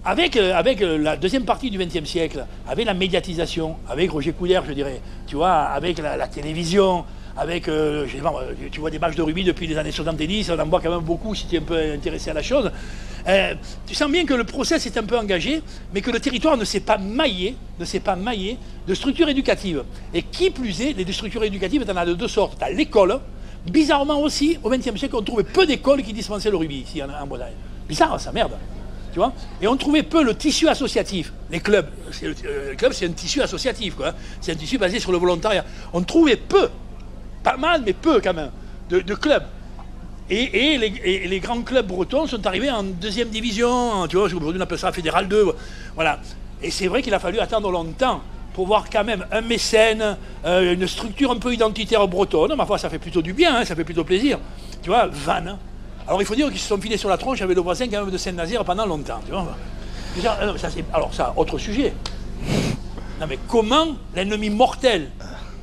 avec, 0.04 0.36
euh, 0.36 0.56
avec 0.56 0.82
euh, 0.82 0.98
la 0.98 1.18
deuxième 1.18 1.46
partie 1.46 1.70
du 1.70 1.78
XXe 1.78 2.10
siècle, 2.10 2.48
avec 2.68 2.88
la 2.88 2.96
médiatisation, 2.96 3.76
avec 3.88 4.10
Roger 4.10 4.34
Coudert, 4.34 4.66
je 4.66 4.74
dirais, 4.74 5.02
tu 5.28 5.36
vois, 5.36 5.54
avec 5.54 6.00
la 6.00 6.28
télévision, 6.28 7.06
avec, 7.38 7.68
euh, 7.68 8.08
moi, 8.22 8.44
tu 8.72 8.80
vois 8.80 8.90
des 8.90 9.00
matchs 9.00 9.16
de 9.16 9.22
rugby 9.22 9.44
depuis 9.44 9.68
les 9.68 9.78
années 9.78 9.92
70, 9.92 10.52
on 10.52 10.60
en 10.60 10.66
voit 10.68 10.80
quand 10.80 10.90
même 10.90 11.02
beaucoup 11.02 11.36
si 11.36 11.48
tu 11.48 11.56
es 11.56 11.60
un 11.60 11.64
peu 11.64 11.78
intéressé 11.94 12.30
à 12.30 12.34
la 12.34 12.42
chose. 12.42 12.72
Euh, 13.28 13.56
tu 13.86 13.94
sens 13.96 14.10
bien 14.10 14.26
que 14.26 14.34
le 14.34 14.44
process 14.46 14.86
est 14.86 14.98
un 14.98 15.04
peu 15.04 15.18
engagé, 15.18 15.62
mais 15.94 16.02
que 16.02 16.12
le 16.12 16.20
territoire 16.20 16.56
ne 16.56 16.64
s'est 16.64 16.80
pas 16.80 16.98
maillé, 16.98 17.58
ne 17.80 17.86
s'est 17.86 18.00
pas 18.00 18.16
maillé 18.16 18.58
de 18.88 18.94
structures 18.94 19.28
éducatives. 19.28 19.84
Et 20.14 20.22
qui 20.22 20.50
plus 20.50 20.82
est, 20.82 20.94
les 20.94 21.12
structures 21.12 21.44
éducatives, 21.44 21.84
tu 21.84 21.92
en 21.92 21.98
as 21.98 22.06
de 22.06 22.14
deux 22.14 22.28
sortes. 22.28 22.58
Tu 22.58 22.64
as 22.64 22.70
l'école, 22.70 23.20
bizarrement 23.70 24.22
aussi, 24.22 24.58
au 24.64 24.70
XXe 24.70 24.96
siècle, 24.96 25.16
on 25.16 25.22
trouvait 25.22 25.44
peu 25.44 25.66
d'écoles 25.66 26.04
qui 26.04 26.14
dispensaient 26.14 26.52
le 26.52 26.58
rugby 26.58 26.82
ici 26.88 27.04
en, 27.04 27.10
en 27.10 27.28
Bretagne. 27.28 27.54
Bizarre, 27.90 28.20
ça 28.20 28.32
merde. 28.32 28.54
Tu 29.12 29.20
vois? 29.20 29.34
Et 29.62 29.68
on 29.68 29.78
trouvait 29.78 30.04
peu 30.04 30.24
le 30.24 30.36
tissu 30.36 30.68
associatif. 30.68 31.32
Les 31.50 31.62
clubs, 31.62 31.88
le, 32.22 32.36
euh, 32.46 32.70
le 32.72 32.76
club, 32.76 32.92
c'est 32.92 33.06
un 33.06 33.12
tissu 33.12 33.42
associatif, 33.42 33.96
quoi. 33.96 34.14
C'est 34.42 34.52
un 34.52 34.56
tissu 34.56 34.78
basé 34.78 35.00
sur 35.00 35.12
le 35.12 35.18
volontariat. 35.18 35.64
On 35.94 36.02
trouvait 36.02 36.36
peu, 36.36 36.70
pas 37.46 37.58
mal, 37.58 37.84
mais 37.86 37.94
peu 37.94 38.20
quand 38.20 38.34
même, 38.34 38.50
de, 38.90 39.14
clubs. 39.14 39.44
Et, 40.30 40.78
les, 40.78 41.40
grands 41.40 41.62
clubs 41.62 41.86
bretons 41.86 42.26
sont 42.26 42.46
arrivés 42.48 42.72
en 42.72 42.84
deuxième 42.84 43.30
division, 43.30 44.08
tu 44.08 44.18
vois, 44.18 44.26
aujourd'hui 44.26 44.60
on 44.60 44.64
appelle 44.64 44.80
ça 44.80 44.92
Fédéral 44.92 45.28
2, 45.28 45.54
voilà. 45.94 46.20
Et 46.64 46.72
c'est 46.72 46.88
vrai 46.88 47.04
qu'il 47.04 47.14
a 47.14 47.20
fallu 47.20 47.40
attendre 47.40 47.70
longtemps 47.70 48.22
pour 48.54 48.66
voir 48.66 48.86
quand 48.92 49.04
même 49.04 49.26
un 49.32 49.42
mécène, 49.42 50.18
euh, 50.46 50.74
une 50.74 50.88
structure 50.88 51.30
un 51.30 51.38
peu 51.38 51.54
identitaire 51.54 52.08
bretonne. 52.08 52.56
Ma 52.56 52.66
foi, 52.66 52.78
ça 52.78 52.90
fait 52.90 52.98
plutôt 52.98 53.22
du 53.22 53.34
bien, 53.34 53.58
hein, 53.58 53.66
ça 53.66 53.76
fait 53.76 53.84
plutôt 53.84 54.04
plaisir. 54.04 54.40
Tu 54.82 54.90
vois, 54.90 55.08
Vannes. 55.08 55.58
Alors 56.08 56.22
il 56.22 56.26
faut 56.26 56.36
dire 56.36 56.50
qu'ils 56.50 56.60
se 56.60 56.68
sont 56.68 56.80
filés 56.80 56.98
sur 56.98 57.10
la 57.10 57.18
tronche 57.18 57.42
avec 57.42 57.56
le 57.56 57.62
voisin 57.62 57.88
quand 57.88 58.02
même 58.02 58.12
de 58.12 58.18
Saint-Nazaire 58.18 58.64
pendant 58.64 58.86
longtemps. 58.86 59.20
Tu 59.26 59.32
vois. 59.32 59.56
Euh, 60.24 60.54
alors 60.94 61.14
ça, 61.14 61.34
autre 61.36 61.58
sujet. 61.58 61.94
Non 63.20 63.28
mais 63.28 63.38
comment 63.48 63.88
l'ennemi 64.16 64.50
mortel 64.50 65.12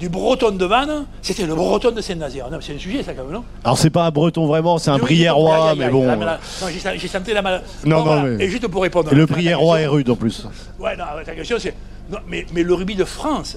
du 0.02 0.08
breton 0.08 0.50
de 0.50 0.64
Vannes, 0.64 1.06
c'était 1.22 1.46
le 1.46 1.54
breton 1.54 1.92
de 1.92 2.00
Saint-Nazaire 2.00 2.50
Non, 2.50 2.58
c'est 2.60 2.74
un 2.74 2.78
sujet 2.78 3.04
ça 3.04 3.14
quand 3.14 3.22
même, 3.22 3.34
non 3.34 3.44
Alors 3.62 3.78
c'est 3.78 3.88
pas 3.88 4.04
un 4.06 4.10
breton 4.10 4.48
vraiment, 4.48 4.76
c'est 4.78 4.90
un 4.90 4.98
Oui, 4.98 5.28
aïe, 5.28 5.78
mais 5.78 5.88
bon. 5.90 6.04
là, 6.04 6.16
non, 6.60 6.66
j'ai 6.72 6.80
sen- 6.80 6.98
j'ai 6.98 7.06
senti 7.06 7.32
la 7.32 7.40
mal. 7.40 7.62
Non, 7.84 7.98
Bon, 7.98 8.04
non, 8.04 8.04
voilà. 8.20 8.22
mais- 8.36 8.44
Et 8.44 8.48
juste 8.48 8.66
pour 8.66 8.82
répondre. 8.82 9.12
Et 9.12 9.14
le 9.14 9.26
briérois 9.26 9.80
est 9.80 9.86
rude 9.86 10.10
en 10.10 10.16
plus. 10.16 10.44
Ouais, 10.80 10.96
non, 10.96 11.04
ta 11.24 11.36
question 11.36 11.56
c'est. 11.60 11.72
non, 12.10 12.18
mais, 12.26 12.44
mais 12.52 12.64
le 12.64 12.74
rugby 12.74 12.96
de 12.96 13.04
France 13.04 13.56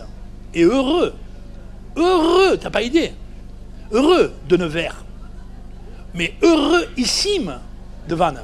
est 0.54 0.62
heureux. 0.62 1.16
Heureux, 1.96 2.58
t'as 2.62 2.70
pas 2.70 2.84
idée. 2.84 3.12
Heureux 3.92 4.32
de 4.48 4.56
Nevers. 4.58 5.04
Mais 6.14 6.36
heureusissime 6.44 7.56
de 8.08 8.14
Vannes. 8.14 8.42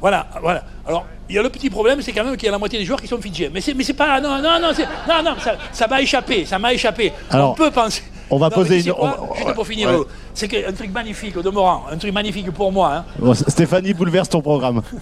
Voilà, 0.00 0.26
voilà. 0.42 0.62
Alors, 0.86 1.04
il 1.28 1.34
y 1.34 1.38
a 1.38 1.42
le 1.42 1.50
petit 1.50 1.68
problème, 1.70 2.00
c'est 2.02 2.12
quand 2.12 2.24
même 2.24 2.36
qu'il 2.36 2.46
y 2.46 2.48
a 2.48 2.52
la 2.52 2.58
moitié 2.58 2.78
des 2.78 2.84
joueurs 2.84 3.00
qui 3.00 3.08
sont 3.08 3.20
fidjiens. 3.20 3.50
Mais 3.52 3.60
c'est, 3.60 3.74
mais 3.74 3.84
c'est 3.84 3.92
pas. 3.94 4.20
Non, 4.20 4.36
non, 4.40 4.58
non, 4.60 4.72
non, 5.08 5.22
non, 5.24 5.34
ça, 5.40 5.56
ça 5.72 5.86
m'a 5.86 6.00
échappé, 6.00 6.44
ça 6.46 6.58
m'a 6.58 6.72
échappé. 6.72 7.12
Alors, 7.30 7.50
on 7.52 7.54
peut 7.54 7.70
penser. 7.70 8.02
on 8.30 8.38
va 8.38 8.48
Non, 8.48 8.54
poser 8.54 8.80
une- 8.84 8.92
quoi, 8.92 9.18
on 9.30 9.34
Juste 9.34 9.54
pour 9.54 9.66
finir, 9.66 9.88
ouais. 9.88 9.96
euh, 9.96 10.04
c'est 10.34 10.66
un 10.66 10.72
truc 10.72 10.92
magnifique 10.92 11.36
au 11.36 11.42
demeurant, 11.42 11.84
un 11.90 11.96
truc 11.96 12.12
magnifique 12.12 12.50
pour 12.52 12.70
moi. 12.72 12.94
hein. 12.94 13.04
Bon, 13.18 13.34
Stéphanie 13.34 13.92
bouleverse 13.94 14.28
ton 14.28 14.40
programme. 14.40 14.82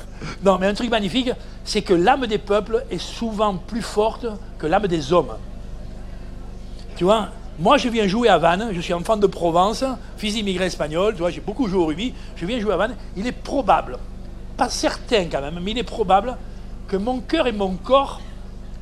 Non, 0.45 0.59
mais 0.61 0.67
un 0.67 0.75
truc 0.75 0.91
magnifique, 0.91 1.31
c'est 1.65 1.83
que 1.83 1.95
l'âme 1.95 2.27
des 2.27 2.39
peuples 2.39 2.85
est 2.91 3.01
souvent 3.01 3.55
plus 3.57 3.83
forte 3.83 4.27
que 4.59 4.67
l'âme 4.67 4.87
des 4.87 5.13
hommes. 5.13 5.33
Tu 6.97 7.05
vois, 7.05 7.29
moi 7.59 7.77
je 7.79 7.89
viens 7.89 8.07
jouer 8.07 8.29
à 8.29 8.39
Vannes, 8.39 8.71
je 8.73 8.81
suis 8.81 8.93
enfant 8.95 9.17
de 9.17 9.27
Provence, 9.27 9.85
fils 10.17 10.35
d'immigré 10.35 10.67
espagnol, 10.67 11.15
tu 11.15 11.21
vois, 11.21 11.31
j'ai 11.31 11.41
beaucoup 11.41 11.67
joué 11.69 11.79
au 11.79 11.87
rugby, 11.87 12.15
je 12.37 12.47
viens 12.47 12.59
jouer 12.61 12.73
à 12.75 12.77
Vannes. 12.77 12.97
Il 13.17 13.27
est 13.27 13.33
probable, 13.33 13.99
pas 14.57 14.69
certain 14.69 15.27
quand 15.31 15.41
même, 15.41 15.59
mais 15.63 15.73
il 15.73 15.79
est 15.79 15.85
probable 15.85 16.37
que 16.89 16.97
mon 16.97 17.21
cœur 17.21 17.47
et 17.47 17.53
mon 17.53 17.75
corps 17.75 18.21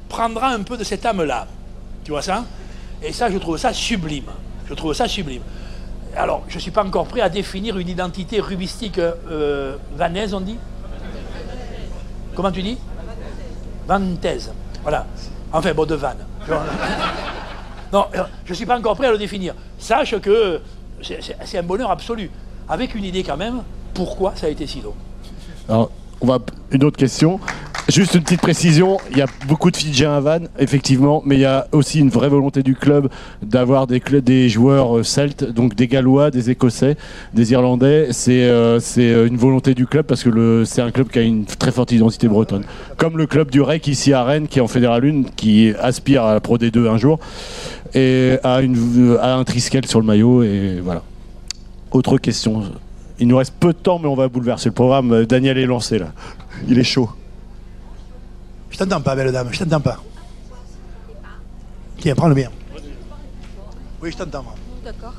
prendra 0.09 0.49
un 0.49 0.63
peu 0.63 0.77
de 0.77 0.85
cette 0.85 1.05
âme-là. 1.05 1.47
Tu 2.05 2.11
vois 2.11 2.23
ça? 2.23 2.45
Et 3.03 3.13
ça, 3.13 3.31
je 3.31 3.39
trouve 3.39 3.57
ça 3.57 3.73
sublime. 3.73 4.31
Je 4.67 4.75
trouve 4.75 4.95
ça 4.95 5.09
sublime. 5.09 5.43
Alors, 6.17 6.45
je 6.49 6.57
ne 6.57 6.61
suis 6.61 6.71
pas 6.71 6.85
encore 6.85 7.07
prêt 7.07 7.21
à 7.21 7.29
définir 7.29 7.77
une 7.79 7.89
identité 7.89 8.41
rubistique 8.41 8.99
euh, 8.99 9.77
vannaise, 9.97 10.33
on 10.33 10.41
dit? 10.41 10.59
Comment 12.35 12.53
tu 12.53 12.63
dis? 12.63 12.79
Vantaise. 13.87 14.53
Voilà. 14.83 15.07
Enfin, 15.53 15.75
bon, 15.75 15.87
de 15.87 15.95
vanne. 15.95 16.25
Non, 17.93 18.07
euh, 18.17 18.25
je 18.45 18.51
ne 18.51 18.55
suis 18.57 18.67
pas 18.67 18.77
encore 18.77 18.97
prêt 18.97 19.07
à 19.07 19.13
le 19.13 19.19
définir. 19.19 19.55
Sache 19.79 20.19
que 20.19 20.61
c'est 21.01 21.59
un 21.59 21.63
bonheur 21.63 21.93
absolu. 21.93 22.29
Avec 22.69 22.97
une 22.97 23.05
idée 23.05 23.23
quand 23.23 23.37
même, 23.37 23.63
pourquoi 23.95 24.35
ça 24.35 24.47
a 24.47 24.49
été 24.49 24.67
si 24.67 24.81
long? 24.81 24.95
Alors, 25.69 25.91
on 26.21 26.27
va 26.27 26.39
une 26.73 26.85
autre 26.85 26.97
question. 26.97 27.41
Juste 27.89 28.15
une 28.15 28.23
petite 28.23 28.41
précision, 28.41 28.97
il 29.11 29.19
y 29.19 29.21
a 29.21 29.27
beaucoup 29.47 29.71
de 29.71 29.77
Fidjiens 29.77 30.15
à 30.15 30.21
Vannes, 30.21 30.49
effectivement, 30.59 31.23
mais 31.27 31.35
il 31.35 31.43
y 31.43 31.45
a 31.45 31.69
aussi 31.73 32.01
une 32.01 32.09
vraie 32.09 32.31
volonté 32.31 32.63
du 32.63 32.75
club 32.75 33.11
d'avoir 33.43 33.87
des, 33.87 34.01
des 34.23 34.49
joueurs 34.49 34.97
euh, 34.97 35.03
celtes, 35.03 35.45
donc 35.45 35.75
des 35.75 35.87
Gallois, 35.87 36.31
des 36.31 36.49
Écossais, 36.49 36.97
des 37.35 37.53
Irlandais. 37.53 38.09
C'est 38.13 38.45
euh, 38.45 38.81
euh, 38.97 39.27
une 39.27 39.37
volonté 39.37 39.75
du 39.75 39.87
club 39.87 40.07
parce 40.07 40.25
que 40.25 40.65
c'est 40.65 40.81
un 40.81 40.91
club 40.91 41.09
qui 41.09 41.19
a 41.19 41.23
une 41.23 41.45
très 41.45 41.73
forte 41.73 41.93
identité 41.93 42.27
bretonne. 42.27 42.65
Comme 42.97 43.19
le 43.19 43.27
club 43.27 43.51
du 43.51 43.61
REC 43.61 43.87
ici 43.87 44.15
à 44.15 44.25
Rennes, 44.25 44.49
qui 44.49 44.61
est 44.61 44.63
en 44.63 44.69
Fédéral 44.69 45.05
1, 45.05 45.25
qui 45.37 45.75
aspire 45.79 46.25
à 46.25 46.33
la 46.33 46.41
Pro 46.41 46.57
D2 46.57 46.89
un 46.89 46.97
jour, 46.97 47.19
et 47.93 48.39
a, 48.43 48.63
une, 48.63 49.19
a 49.21 49.35
un 49.37 49.45
triskel 49.45 49.85
sur 49.87 50.01
le 50.01 50.07
maillot, 50.07 50.43
et 50.43 50.81
voilà. 50.83 51.03
Autre 51.91 52.17
question. 52.17 52.63
Il 53.21 53.29
nous 53.29 53.37
reste 53.37 53.55
peu 53.59 53.73
de 53.73 53.79
temps, 53.79 53.99
mais 53.99 54.09
on 54.09 54.15
va 54.15 54.29
bouleverser 54.29 54.69
le 54.71 54.75
programme. 54.75 55.13
Euh, 55.13 55.27
Daniel 55.27 55.57
est 55.59 55.67
lancé 55.67 55.99
là. 55.99 56.09
Il 56.69 56.79
est 56.79 56.85
chaud. 56.85 57.09
Je 58.71 58.79
t'entends 58.79 59.01
pas, 59.01 59.15
belle 59.15 59.31
dame, 59.31 59.49
je 59.53 59.59
t'entends 59.61 59.81
pas. 59.81 59.99
Tiens, 61.99 62.15
prends 62.15 62.29
le 62.29 62.35
mien. 62.35 62.49
Oui, 64.03 64.11
je 64.11 64.17
t'entends. 64.17 64.45
D'accord, 64.85 65.15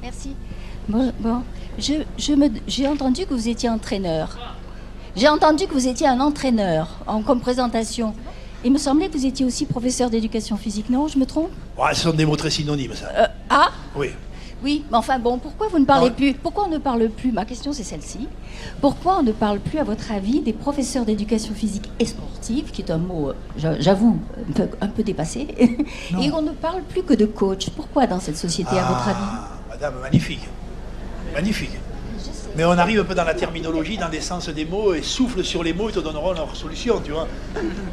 merci. 0.00 0.34
Bon, 0.88 1.12
bon. 1.18 1.42
Je, 1.78 1.94
je 2.18 2.32
me, 2.32 2.48
j'ai 2.66 2.86
entendu 2.88 3.26
que 3.26 3.34
vous 3.34 3.48
étiez 3.48 3.68
entraîneur. 3.68 4.38
J'ai 5.16 5.28
entendu 5.28 5.66
que 5.66 5.72
vous 5.72 5.88
étiez 5.88 6.06
un 6.06 6.20
entraîneur 6.20 7.00
en, 7.06 7.22
comme 7.22 7.40
présentation. 7.40 8.14
Il 8.64 8.72
me 8.72 8.78
semblait 8.78 9.08
que 9.08 9.16
vous 9.18 9.26
étiez 9.26 9.44
aussi 9.44 9.66
professeur 9.66 10.08
d'éducation 10.08 10.56
physique, 10.56 10.88
non? 10.88 11.08
Je 11.08 11.18
me 11.18 11.26
trompe? 11.26 11.50
Ouais, 11.76 11.94
ce 11.94 12.02
sont 12.02 12.12
des 12.12 12.24
mots 12.26 12.36
très 12.36 12.50
synonymes, 12.50 12.94
ça. 12.94 13.06
Euh, 13.16 13.26
Ah? 13.48 13.70
Oui. 13.96 14.10
Oui, 14.62 14.84
mais 14.90 14.96
enfin 14.98 15.18
bon, 15.18 15.38
pourquoi 15.38 15.68
vous 15.68 15.78
ne 15.78 15.84
parlez 15.86 16.10
Non. 16.10 16.14
plus? 16.14 16.34
Pourquoi 16.34 16.64
on 16.66 16.70
ne 16.70 16.78
parle 16.78 17.08
plus? 17.08 17.32
Ma 17.32 17.44
question 17.44 17.72
c'est 17.72 17.82
celle-ci. 17.82 18.28
Pourquoi 18.80 19.18
on 19.20 19.22
ne 19.22 19.32
parle 19.32 19.58
plus, 19.58 19.78
à 19.78 19.84
votre 19.84 20.12
avis, 20.12 20.40
des 20.40 20.52
professeurs 20.52 21.04
d'éducation 21.04 21.54
physique 21.54 21.90
et 21.98 22.04
sportive, 22.04 22.70
qui 22.70 22.82
est 22.82 22.90
un 22.90 22.98
mot, 22.98 23.30
euh, 23.30 23.34
j'a- 23.56 23.80
j'avoue, 23.80 24.18
un 24.38 24.52
peu, 24.52 24.68
un 24.80 24.88
peu 24.88 25.02
dépassé, 25.02 25.46
et 26.20 26.30
on 26.32 26.42
ne 26.42 26.50
parle 26.52 26.82
plus 26.82 27.02
que 27.02 27.14
de 27.14 27.24
coach 27.26 27.70
Pourquoi 27.70 28.06
dans 28.06 28.20
cette 28.20 28.36
société, 28.36 28.78
à 28.78 28.84
votre 28.84 29.08
avis? 29.08 29.18
Ah, 29.20 29.48
madame, 29.70 29.94
magnifique. 30.02 30.46
Magnifique. 31.32 31.70
Mais 32.56 32.64
on 32.64 32.72
arrive 32.72 33.00
un 33.00 33.04
peu 33.04 33.14
dans 33.14 33.24
la 33.24 33.34
terminologie, 33.34 33.96
dans 33.96 34.08
l'essence 34.08 34.48
des 34.48 34.64
mots, 34.64 34.92
et 34.92 35.02
souffle 35.02 35.42
sur 35.44 35.62
les 35.62 35.72
mots, 35.72 35.88
ils 35.88 35.94
te 35.94 36.00
donneront 36.00 36.32
leur 36.32 36.54
solution, 36.56 37.00
tu 37.02 37.12
vois. 37.12 37.26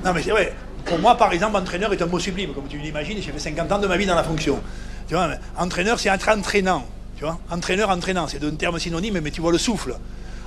Non, 0.03 0.11
mais 0.13 0.21
c'est 0.23 0.31
vrai. 0.31 0.53
Pour 0.83 0.99
moi, 0.99 1.15
par 1.15 1.31
exemple, 1.31 1.55
entraîneur 1.57 1.93
est 1.93 2.01
un 2.01 2.07
mot 2.07 2.17
sublime. 2.17 2.53
Comme 2.53 2.67
tu 2.67 2.77
l'imagines, 2.77 3.17
j'ai 3.21 3.31
fait 3.31 3.39
50 3.39 3.71
ans 3.71 3.79
de 3.79 3.87
ma 3.87 3.97
vie 3.97 4.05
dans 4.05 4.15
la 4.15 4.23
fonction. 4.23 4.59
Tu 5.07 5.15
vois, 5.15 5.29
entraîneur, 5.57 5.99
c'est 5.99 6.09
être 6.09 6.29
entraînant. 6.29 6.85
Tu 7.17 7.23
vois, 7.23 7.39
entraîneur, 7.49 7.89
entraînant, 7.89 8.27
c'est 8.27 8.39
deux 8.39 8.51
termes 8.51 8.77
synonymes, 8.79 9.19
mais 9.21 9.31
tu 9.31 9.41
vois 9.41 9.51
le 9.51 9.57
souffle. 9.57 9.95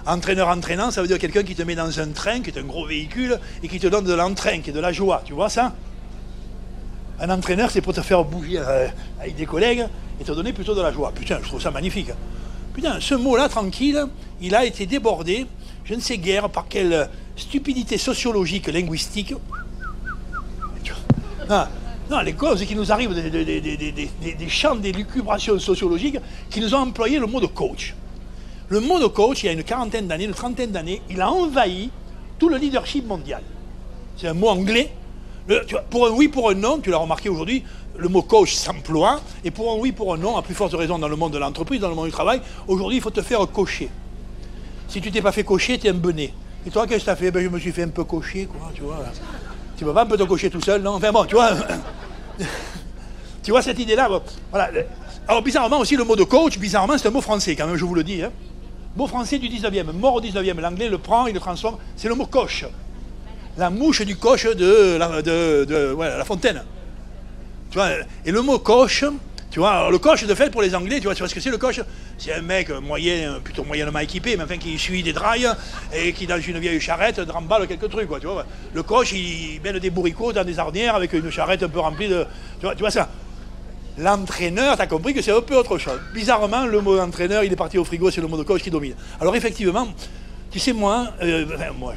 Entraîneur, 0.06 0.48
entraînant, 0.48 0.90
ça 0.90 1.02
veut 1.02 1.08
dire 1.08 1.18
quelqu'un 1.18 1.42
qui 1.42 1.54
te 1.54 1.62
met 1.62 1.74
dans 1.74 2.00
un 2.00 2.08
train, 2.08 2.40
qui 2.40 2.50
est 2.50 2.58
un 2.58 2.64
gros 2.64 2.86
véhicule, 2.86 3.38
et 3.62 3.68
qui 3.68 3.78
te 3.78 3.86
donne 3.86 4.04
de 4.04 4.14
l'entrain, 4.14 4.60
qui 4.60 4.70
est 4.70 4.72
de 4.72 4.80
la 4.80 4.92
joie. 4.92 5.22
Tu 5.24 5.32
vois 5.32 5.48
ça? 5.48 5.74
Un 7.20 7.28
entraîneur, 7.30 7.70
c'est 7.70 7.80
pour 7.80 7.92
te 7.92 8.00
faire 8.00 8.24
bouger 8.24 8.58
euh, 8.58 8.88
avec 9.20 9.36
des 9.36 9.46
collègues 9.46 9.86
et 10.20 10.24
te 10.24 10.32
donner 10.32 10.52
plutôt 10.52 10.74
de 10.74 10.80
la 10.80 10.92
joie. 10.92 11.12
Putain, 11.14 11.38
je 11.42 11.48
trouve 11.48 11.60
ça 11.60 11.70
magnifique. 11.70 12.10
Putain, 12.74 12.98
ce 13.00 13.14
mot-là, 13.14 13.48
tranquille, 13.48 14.06
il 14.40 14.54
a 14.54 14.64
été 14.64 14.86
débordé, 14.86 15.46
je 15.84 15.94
ne 15.94 16.00
sais 16.00 16.18
guère 16.18 16.48
par 16.48 16.68
quelle 16.68 17.10
stupidité 17.36 17.98
sociologique, 17.98 18.68
linguistique. 18.68 19.34
Vois. 21.46 21.68
Non, 22.10 22.20
les 22.22 22.32
causes 22.32 22.64
qui 22.64 22.74
nous 22.74 22.90
arrivent 22.90 23.14
des, 23.14 23.30
des- 23.30 23.44
des- 23.44 24.34
des- 24.34 24.48
champs 24.48 24.74
d'élucubration 24.74 25.58
sociologique 25.60 26.18
qui 26.50 26.60
nous 26.60 26.74
ont 26.74 26.78
employé 26.78 27.18
le 27.20 27.26
mot 27.26 27.40
de 27.40 27.46
coach. 27.46 27.94
Le 28.68 28.80
mot 28.80 28.98
de 28.98 29.06
coach, 29.06 29.42
il 29.42 29.46
y 29.46 29.48
a 29.48 29.52
une 29.52 29.62
quarantaine 29.62 30.08
d'années, 30.08 30.24
une 30.24 30.32
trentaine 30.34 30.72
d'années, 30.72 31.02
il 31.08 31.20
a 31.20 31.30
envahi 31.30 31.90
tout 32.38 32.48
le 32.48 32.56
leadership 32.56 33.06
mondial. 33.06 33.42
C'est 34.16 34.26
un 34.26 34.34
mot 34.34 34.48
anglais. 34.48 34.92
Pour 35.88 36.06
un 36.06 36.10
oui, 36.10 36.28
pour 36.28 36.50
un 36.50 36.54
non, 36.54 36.78
tu 36.78 36.90
l'as 36.90 36.96
remarqué 36.98 37.28
aujourd'hui, 37.28 37.62
le 37.96 38.08
mot 38.08 38.22
coach 38.22 38.54
s'emploie. 38.54 39.20
Et 39.44 39.50
pour 39.52 39.72
un 39.72 39.76
oui, 39.76 39.92
pour 39.92 40.12
un 40.12 40.16
non, 40.16 40.36
à 40.36 40.42
plus 40.42 40.54
forte 40.54 40.74
raison 40.74 40.98
dans 40.98 41.08
le 41.08 41.16
monde 41.16 41.32
de 41.32 41.38
l'entreprise, 41.38 41.80
dans 41.80 41.88
le 41.88 41.94
monde 41.94 42.06
du 42.06 42.12
travail, 42.12 42.40
aujourd'hui, 42.66 42.98
il 42.98 43.02
faut 43.02 43.10
te 43.10 43.22
faire 43.22 43.40
cocher. 43.50 43.88
Si 44.88 45.00
tu 45.00 45.12
t'es 45.12 45.22
pas 45.22 45.32
fait 45.32 45.44
cocher, 45.44 45.78
tu 45.78 45.86
es 45.86 45.90
un 45.90 45.94
benet. 45.94 46.32
Et 46.66 46.70
toi, 46.70 46.86
qu'est-ce 46.88 47.00
que 47.00 47.04
tu 47.04 47.10
as 47.10 47.16
fait? 47.16 47.30
Ben, 47.30 47.42
Je 47.42 47.48
me 47.48 47.58
suis 47.60 47.70
fait 47.72 47.84
un 47.84 47.88
peu 47.88 48.02
cocher, 48.04 48.46
quoi, 48.46 48.70
tu 48.74 48.82
vois. 48.82 48.98
Tu 49.76 49.84
peux 49.84 49.94
pas 49.94 50.02
un 50.02 50.06
peu 50.06 50.18
te 50.18 50.24
cocher 50.24 50.50
tout 50.50 50.60
seul, 50.60 50.82
non? 50.82 50.94
Enfin 50.96 51.10
bon, 51.10 51.24
tu 51.24 51.34
vois. 51.36 51.52
tu 53.42 53.50
vois 53.50 53.62
cette 53.62 53.78
idée-là 53.78 54.08
voilà. 54.50 54.70
Alors, 55.28 55.42
bizarrement 55.42 55.78
aussi, 55.78 55.96
le 55.96 56.04
mot 56.04 56.16
de 56.16 56.24
coach, 56.24 56.58
bizarrement, 56.58 56.98
c'est 56.98 57.08
un 57.08 57.12
mot 57.12 57.20
français, 57.20 57.54
quand 57.54 57.66
même, 57.66 57.76
je 57.76 57.84
vous 57.84 57.94
le 57.94 58.02
dis. 58.02 58.22
Hein. 58.22 58.32
Mot 58.96 59.06
français 59.06 59.38
du 59.38 59.48
19e, 59.48 59.92
mort 59.92 60.14
au 60.14 60.20
19e. 60.20 60.60
L'anglais 60.60 60.88
le 60.88 60.98
prend, 60.98 61.26
il 61.26 61.34
le 61.34 61.40
transforme. 61.40 61.76
C'est 61.96 62.08
le 62.08 62.14
mot 62.14 62.26
coche 62.26 62.64
la 63.56 63.70
mouche 63.70 64.02
du 64.02 64.16
coche 64.16 64.46
de 64.46 64.96
la, 64.96 66.18
la 66.18 66.24
fontaine. 66.24 66.62
Tu 67.70 67.78
vois, 67.78 67.90
et 68.24 68.32
le 68.32 68.42
mot 68.42 68.58
coche, 68.58 69.04
Tu 69.50 69.58
vois, 69.58 69.72
alors 69.72 69.90
le 69.90 69.98
coach, 69.98 70.24
de 70.24 70.34
fait, 70.34 70.48
pour 70.50 70.62
les 70.62 70.76
Anglais, 70.76 70.98
tu 70.98 71.04
vois, 71.04 71.14
tu 71.14 71.22
vois 71.22 71.28
ce 71.28 71.34
que 71.34 71.40
c'est 71.40 71.50
le 71.50 71.58
coach 71.58 71.80
C'est 72.18 72.32
un 72.32 72.40
mec 72.40 72.70
moyen, 72.70 73.40
plutôt 73.42 73.64
moyennement 73.64 73.98
équipé, 73.98 74.36
mais 74.36 74.44
enfin 74.44 74.58
qui 74.58 74.78
suit 74.78 75.02
des 75.02 75.12
drailles 75.12 75.48
et 75.92 76.12
qui, 76.12 76.26
dans 76.28 76.40
une 76.40 76.60
vieille 76.60 76.80
charrette, 76.80 77.18
dremballe 77.18 77.66
quelques 77.66 77.90
trucs, 77.90 78.06
quoi, 78.06 78.20
tu 78.20 78.26
vois. 78.26 78.46
Le 78.72 78.82
coach, 78.84 79.10
il 79.12 79.60
mène 79.62 79.80
des 79.80 79.90
bourricots 79.90 80.32
dans 80.32 80.44
des 80.44 80.58
arnières 80.60 80.94
avec 80.94 81.12
une 81.12 81.30
charrette 81.30 81.64
un 81.64 81.68
peu 81.68 81.80
remplie 81.80 82.06
de... 82.06 82.24
Tu 82.60 82.66
vois, 82.66 82.74
tu 82.74 82.80
vois 82.80 82.92
ça 82.92 83.08
L'entraîneur, 83.98 84.76
tu 84.76 84.82
as 84.82 84.86
compris 84.86 85.14
que 85.14 85.20
c'est 85.20 85.32
un 85.32 85.40
peu 85.40 85.56
autre 85.56 85.78
chose. 85.78 86.00
Bizarrement, 86.14 86.66
le 86.66 86.80
mot 86.80 86.98
entraîneur, 87.00 87.42
il 87.42 87.52
est 87.52 87.56
parti 87.56 87.76
au 87.76 87.84
frigo, 87.84 88.10
c'est 88.10 88.20
le 88.20 88.28
mot 88.28 88.36
de 88.36 88.44
coach 88.44 88.62
qui 88.62 88.70
domine. 88.70 88.94
Alors 89.20 89.34
effectivement, 89.34 89.88
tu 90.50 90.60
sais, 90.60 90.72
moi, 90.72 91.08
euh, 91.22 91.44
moi 91.76 91.94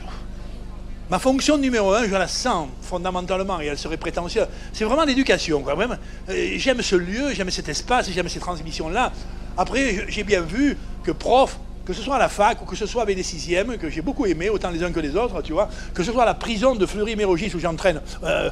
Ma 1.09 1.19
fonction 1.19 1.57
numéro 1.57 1.93
un, 1.93 2.05
je 2.05 2.11
la 2.11 2.27
sens 2.27 2.69
fondamentalement, 2.81 3.59
et 3.59 3.65
elle 3.65 3.77
serait 3.77 3.97
prétentieuse, 3.97 4.47
c'est 4.71 4.85
vraiment 4.85 5.03
l'éducation. 5.03 5.63
Euh, 5.67 6.53
j'aime 6.55 6.81
ce 6.81 6.95
lieu, 6.95 7.33
j'aime 7.33 7.51
cet 7.51 7.67
espace, 7.67 8.09
j'aime 8.09 8.29
ces 8.29 8.39
transmissions-là. 8.39 9.11
Après, 9.57 10.05
j'ai 10.07 10.23
bien 10.23 10.41
vu 10.41 10.77
que 11.03 11.11
prof, 11.11 11.59
que 11.85 11.93
ce 11.93 12.01
soit 12.01 12.15
à 12.15 12.19
la 12.19 12.29
fac 12.29 12.61
ou 12.61 12.65
que 12.65 12.77
ce 12.77 12.85
soit 12.85 13.01
avec 13.01 13.21
sixièmes, 13.23 13.77
que 13.77 13.89
j'ai 13.89 14.01
beaucoup 14.01 14.25
aimé, 14.25 14.49
autant 14.49 14.69
les 14.69 14.81
uns 14.81 14.91
que 14.91 15.01
les 15.01 15.15
autres, 15.15 15.41
tu 15.41 15.51
vois, 15.51 15.69
que 15.93 16.03
ce 16.03 16.11
soit 16.11 16.23
à 16.23 16.25
la 16.25 16.33
prison 16.33 16.73
de 16.75 16.85
Fleury-Mérogis 16.85 17.51
où 17.53 17.59
j'entraîne 17.59 17.99
euh, 18.23 18.49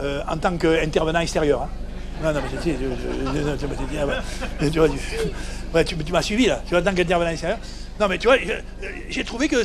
euh, 0.00 0.20
en 0.28 0.36
tant 0.36 0.56
qu'intervenant 0.56 1.20
extérieur. 1.20 1.62
Hein. 1.62 1.68
Non, 2.22 2.32
non, 2.32 2.40
mais 2.42 2.60
tu, 2.60 2.74
tu 6.04 6.12
m'as 6.12 6.22
suivi 6.22 6.46
là, 6.46 6.60
tu 6.64 6.70
vois, 6.70 6.80
en 6.80 6.84
tant 6.84 6.94
qu'intervenant 6.94 7.30
extérieur. 7.30 7.58
Non, 8.00 8.08
mais 8.08 8.18
tu 8.18 8.26
vois, 8.26 8.36
j'ai 9.08 9.22
trouvé 9.22 9.46
que 9.46 9.56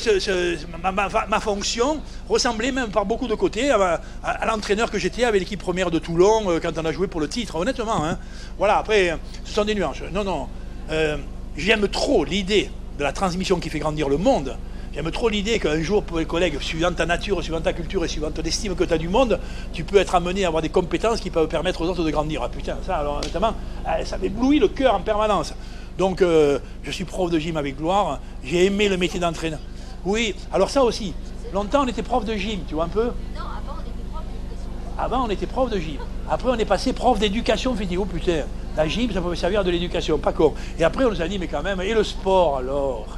ma, 0.78 1.40
fonction 1.40 2.00
ressemblait 2.28 2.72
même 2.72 2.90
par 2.90 3.06
beaucoup 3.06 3.28
de 3.28 3.34
côtés 3.34 3.72
à, 3.72 4.02
l'entraîneur 4.46 4.92
que 4.92 5.00
j'étais 5.00 5.24
avec 5.24 5.40
l'équipe 5.40 5.60
première 5.60 5.90
de 5.90 5.98
Toulon 5.98 6.52
euh, 6.52 6.60
quand 6.60 6.78
on 6.78 6.86
a 6.86 6.92
joué 6.92 7.08
pour 7.08 7.22
le 7.22 7.28
titre, 7.28 7.56
honnêtement. 7.56 8.06
Hein. 8.06 8.20
Voilà, 8.60 8.78
après, 8.78 9.18
ce 9.44 9.54
sont 9.54 9.66
des 9.66 9.74
nuances. 9.74 10.02
Non, 10.14 10.24
non. 10.24 10.48
Euh, 10.92 11.18
j'aime 11.58 11.88
trop 11.88 12.24
l'idée 12.24 12.70
de 13.00 13.04
la 13.04 13.14
transmission 13.14 13.60
qui 13.60 13.70
fait 13.70 13.80
grandir 13.80 14.10
le 14.10 14.18
monde. 14.18 14.56
J'aime 14.94 15.10
trop 15.12 15.30
l'idée 15.30 15.60
qu'un 15.60 15.82
jour, 15.82 16.04
pour 16.04 16.20
les 16.20 16.26
collègues, 16.26 16.60
suivant 16.60 16.92
ta 16.92 17.06
nature, 17.06 17.42
suivant 17.44 17.62
ta 17.62 17.74
culture 17.74 18.04
et 18.06 18.08
suivant 18.08 18.30
l'estime 18.44 18.76
que 18.76 18.84
tu 18.84 18.94
as 18.94 18.98
du 18.98 19.08
monde, 19.08 19.40
tu 19.72 19.84
peux 19.84 19.98
être 19.98 20.14
amené 20.16 20.46
à 20.46 20.48
avoir 20.48 20.62
des 20.62 20.70
compétences 20.70 21.20
qui 21.20 21.30
peuvent 21.30 21.48
permettre 21.48 21.82
aux 21.82 21.88
autres 21.88 22.04
de 22.04 22.12
grandir. 22.12 22.42
Ah 22.44 22.50
putain, 22.50 22.78
ça, 22.86 22.98
alors, 22.98 23.18
honnêtement, 23.18 23.54
euh, 23.88 24.04
ça 24.06 24.18
m'éblouit 24.18 24.60
le 24.60 24.68
cœur 24.68 24.94
en 24.94 25.02
permanence. 25.02 25.54
Donc, 26.00 26.22
euh, 26.22 26.60
je 26.82 26.92
suis 26.92 27.04
prof 27.04 27.30
de 27.30 27.38
gym 27.38 27.58
avec 27.58 27.78
gloire. 27.78 28.22
J'ai 28.42 28.66
aimé 28.66 28.88
le 28.88 28.96
métier 28.96 29.20
d'entraîneur. 29.20 29.60
Oui, 30.06 30.34
alors 30.50 30.70
ça 30.70 30.82
aussi. 30.82 31.14
Longtemps, 31.54 31.84
on 31.84 31.88
était 31.88 32.04
prof 32.04 32.24
de 32.24 32.36
gym, 32.36 32.62
tu 32.66 32.76
vois 32.76 32.86
un 32.86 32.88
peu 32.88 33.02
avant, 33.02 33.76
on 33.76 33.82
était 33.82 34.08
prof 34.10 34.24
d'éducation. 34.24 34.72
Avant, 35.02 35.26
on 35.26 35.30
était 35.30 35.46
prof 35.46 35.70
de 35.70 35.80
gym. 35.80 35.98
Après, 36.30 36.50
on 36.50 36.56
est 36.56 36.66
passé 36.66 36.92
prof 36.92 37.18
d'éducation 37.18 37.74
physique. 37.74 37.98
Oh 38.02 38.04
putain, 38.06 38.44
la 38.76 38.86
gym, 38.86 39.10
ça 39.14 39.22
pouvait 39.22 39.38
servir 39.38 39.64
de 39.64 39.72
l'éducation, 39.72 40.18
pas 40.18 40.34
con. 40.34 40.54
Et 40.78 40.84
après, 40.84 41.06
on 41.06 41.10
nous 41.10 41.22
a 41.22 41.28
dit, 41.30 41.40
mais 41.40 41.48
quand 41.48 41.64
même, 41.64 41.80
et 41.80 41.94
le 41.94 42.04
sport 42.04 42.58
alors 42.58 43.18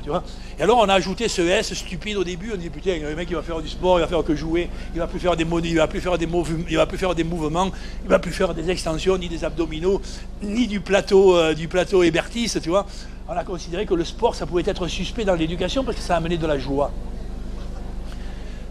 Et 0.59 0.61
alors, 0.61 0.77
on 0.77 0.87
a 0.87 0.93
ajouté 0.93 1.27
ce 1.27 1.41
S 1.41 1.73
stupide 1.73 2.17
au 2.17 2.23
début. 2.23 2.51
On 2.53 2.57
dit, 2.57 2.69
putain, 2.69 2.99
le 3.01 3.15
mec, 3.15 3.27
il 3.31 3.35
va 3.35 3.41
faire 3.41 3.59
du 3.59 3.67
sport, 3.67 3.97
il 3.97 4.01
va 4.01 4.07
faire 4.07 4.23
que 4.23 4.35
jouer, 4.35 4.69
il 4.93 4.99
va 4.99 5.07
plus 5.07 5.19
faire 5.19 5.35
des 5.35 5.43
il 5.43 5.75
va 5.75 5.87
plus 5.87 6.01
faire 6.01 6.19
des 6.19 6.27
mouvements, 6.27 6.65
il 6.69 6.77
va 6.77 6.85
plus 6.85 6.99
faire 6.99 7.15
des 7.15 7.23
mouvements, 7.23 7.71
il 8.03 8.09
va 8.09 8.19
plus 8.19 8.31
faire 8.31 8.53
des 8.53 8.69
extensions, 8.69 9.17
ni 9.17 9.27
des 9.27 9.43
abdominaux, 9.43 10.01
ni 10.43 10.67
du 10.67 10.81
plateau, 10.81 11.35
euh, 11.35 11.55
du 11.55 11.67
plateau 11.67 12.03
tu 12.03 12.69
vois? 12.69 12.85
On 13.27 13.33
a 13.33 13.43
considéré 13.43 13.87
que 13.87 13.95
le 13.95 14.05
sport, 14.05 14.35
ça 14.35 14.45
pouvait 14.45 14.63
être 14.67 14.87
suspect 14.87 15.25
dans 15.25 15.35
l'éducation 15.35 15.83
parce 15.83 15.97
que 15.97 16.03
ça 16.03 16.15
amenait 16.15 16.37
de 16.37 16.45
la 16.45 16.59
joie 16.59 16.91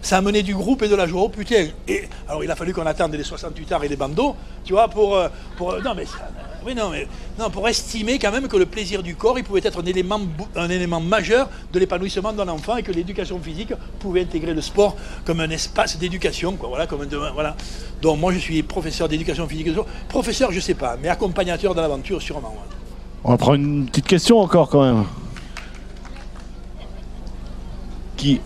ça 0.03 0.19
a 0.19 0.21
mené 0.21 0.43
du 0.43 0.55
groupe 0.55 0.83
et 0.83 0.89
de 0.89 0.95
la 0.95 1.07
joie. 1.07 1.23
Oh 1.23 1.29
putain 1.29 1.69
et, 1.89 2.09
Alors 2.29 2.43
il 2.45 2.51
a 2.51 2.57
fallu 2.57 2.73
qu'on 2.73 2.87
attende 2.87 3.15
les 3.15 3.25
68 3.25 3.73
heures 3.73 3.85
et 3.85 3.89
les 3.89 3.97
bandeaux, 3.97 4.35
tu 4.65 4.73
vois, 4.73 4.89
pour... 4.89 5.17
Euh, 5.17 5.29
pour 5.57 5.73
euh, 5.73 5.81
non, 5.81 5.95
mais, 5.95 6.05
oui, 6.67 6.75
non, 6.75 6.91
mais 6.91 7.07
non, 7.39 7.51
pour 7.51 7.69
estimer 7.69 8.19
quand 8.19 8.33
même 8.33 8.49
que 8.49 8.57
le 8.57 8.67
plaisir 8.67 9.03
du 9.03 9.15
corps, 9.15 9.39
il 9.39 9.45
pouvait 9.45 9.61
être 9.65 9.81
un 9.81 9.87
élément, 9.87 10.21
un 10.57 10.69
élément 10.69 11.01
majeur 11.01 11.49
de 11.73 11.79
l'épanouissement 11.79 12.33
d'un 12.33 12.49
enfant 12.49 12.77
et 12.77 12.83
que 12.83 12.93
l'éducation 12.93 13.39
physique 13.41 13.73
pouvait 13.99 14.23
intégrer 14.23 14.55
le 14.55 14.61
sport 14.61 14.97
comme 15.25 15.41
un 15.41 15.51
espace 15.51 15.99
d'éducation, 15.99 16.57
quoi, 16.57 16.69
voilà, 16.69 16.87
comme 16.87 17.03
un, 17.03 17.31
voilà. 17.33 17.57
Donc 18.03 18.19
moi 18.19 18.33
je 18.33 18.39
suis 18.39 18.63
professeur 18.63 19.09
d'éducation 19.09 19.47
physique 19.47 19.69
Professeur, 20.09 20.53
je 20.53 20.61
sais 20.61 20.75
pas, 20.75 20.97
mais 21.01 21.09
accompagnateur 21.09 21.75
de 21.75 21.81
l'aventure, 21.81 22.21
sûrement. 22.21 22.55
On 23.25 23.31
va 23.31 23.37
prendre 23.37 23.57
une 23.57 23.87
petite 23.87 24.07
question 24.07 24.39
encore 24.39 24.69
quand 24.71 24.83
même. 24.83 25.05
Qui? 28.17 28.41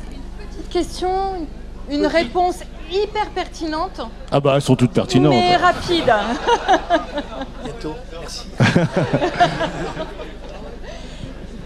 Question, 0.70 1.46
une 1.90 2.06
réponse 2.06 2.62
hyper 2.90 3.30
pertinente. 3.30 4.00
Ah 4.30 4.40
bah 4.40 4.52
elles 4.56 4.62
sont 4.62 4.76
toutes 4.76 4.92
pertinentes. 4.92 5.32
Mais 5.32 5.56
rapide. 5.56 6.04
Bientôt, 7.64 7.94
merci. 8.20 8.46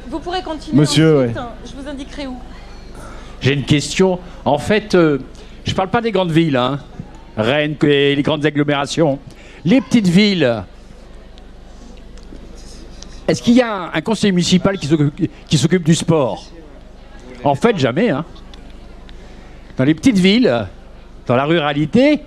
vous 0.09 0.19
pourrez 0.21 0.43
continuer. 0.43 0.79
Monsieur, 0.79 1.33
Je 1.65 1.81
vous 1.81 1.89
indiquerai 1.89 2.27
où. 2.27 2.37
J'ai 3.41 3.55
une 3.55 3.65
question. 3.65 4.19
En 4.45 4.59
fait, 4.59 4.95
euh, 4.95 5.19
je 5.65 5.71
ne 5.71 5.77
parle 5.77 5.91
pas 5.91 6.01
des 6.01 6.11
grandes 6.11 6.33
villes, 6.33 6.57
hein. 6.57 6.81
Rennes 7.37 7.77
et 7.83 8.17
les 8.17 8.23
grandes 8.23 8.45
agglomérations. 8.45 9.19
Les 9.65 9.81
petites 9.81 10.09
villes. 10.09 10.65
Est-ce 13.29 13.43
qu'il 13.43 13.55
y 13.55 13.63
a 13.63 13.91
un, 13.95 14.01
conseil 14.01 14.33
municipal 14.33 14.79
qui 14.79 15.59
s'occupe 15.59 15.85
du 15.85 15.95
sport? 15.95 16.47
En 17.45 17.55
fait, 17.55 17.77
jamais. 17.79 18.11
Hein 18.11 18.25
dans 19.79 19.85
les 19.85 19.95
petites 19.95 20.19
villes, 20.19 20.67
dans 21.27 21.37
la 21.37 21.45
ruralité, 21.45 22.21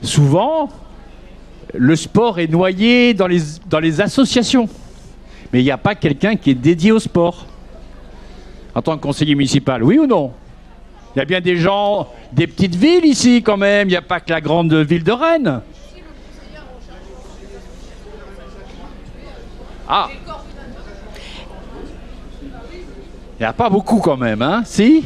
souvent, 0.00 0.68
le 1.74 1.96
sport 1.96 2.38
est 2.38 2.46
noyé 2.46 3.14
dans 3.14 3.26
les, 3.26 4.00
associations. 4.00 4.68
Mais 5.52 5.60
il 5.60 5.64
n'y 5.64 5.72
a 5.72 5.78
pas 5.78 5.96
quelqu'un 5.96 6.36
qui 6.36 6.50
est 6.50 6.54
dédié 6.54 6.92
au 6.92 7.00
sport. 7.00 7.46
En 8.76 8.82
tant 8.82 8.96
que 8.96 9.02
conseiller 9.02 9.34
municipal, 9.34 9.82
oui 9.82 9.98
ou 9.98 10.06
non? 10.06 10.32
Il 11.14 11.18
y 11.18 11.22
a 11.22 11.24
bien 11.24 11.40
des 11.40 11.56
gens 11.56 12.08
des 12.32 12.46
petites 12.46 12.76
villes 12.76 13.06
ici 13.06 13.42
quand 13.42 13.56
même, 13.56 13.88
il 13.88 13.92
n'y 13.92 13.96
a 13.96 14.02
pas 14.02 14.20
que 14.20 14.30
la 14.30 14.40
grande 14.40 14.72
ville 14.72 15.02
de 15.02 15.12
Rennes. 15.12 15.62
Ah 19.88 20.08
Il 23.38 23.42
n'y 23.42 23.46
a 23.46 23.52
pas 23.52 23.68
beaucoup 23.68 23.98
quand 23.98 24.16
même, 24.16 24.42
hein? 24.42 24.62
Si? 24.64 25.04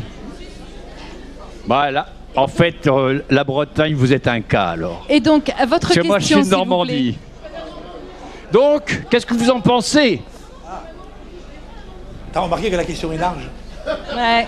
Voilà. 1.66 2.06
En 2.36 2.46
fait, 2.46 2.86
euh, 2.86 3.22
la 3.28 3.44
Bretagne, 3.44 3.94
vous 3.94 4.12
êtes 4.12 4.28
un 4.28 4.40
cas 4.40 4.68
alors. 4.68 5.04
Et 5.08 5.20
donc, 5.20 5.50
à 5.58 5.66
votre 5.66 5.88
question, 5.88 6.04
moi, 6.04 6.18
je 6.20 6.26
suis 6.26 6.34
de 6.36 6.48
Normandie. 6.48 7.18
Donc, 8.52 9.04
qu'est-ce 9.10 9.26
que 9.26 9.34
vous 9.34 9.50
en 9.50 9.60
pensez 9.60 10.22
T'as 12.32 12.40
remarqué 12.40 12.70
que 12.70 12.76
la 12.76 12.84
question 12.84 13.12
est 13.12 13.16
large 13.18 13.48
Ouais. 14.14 14.46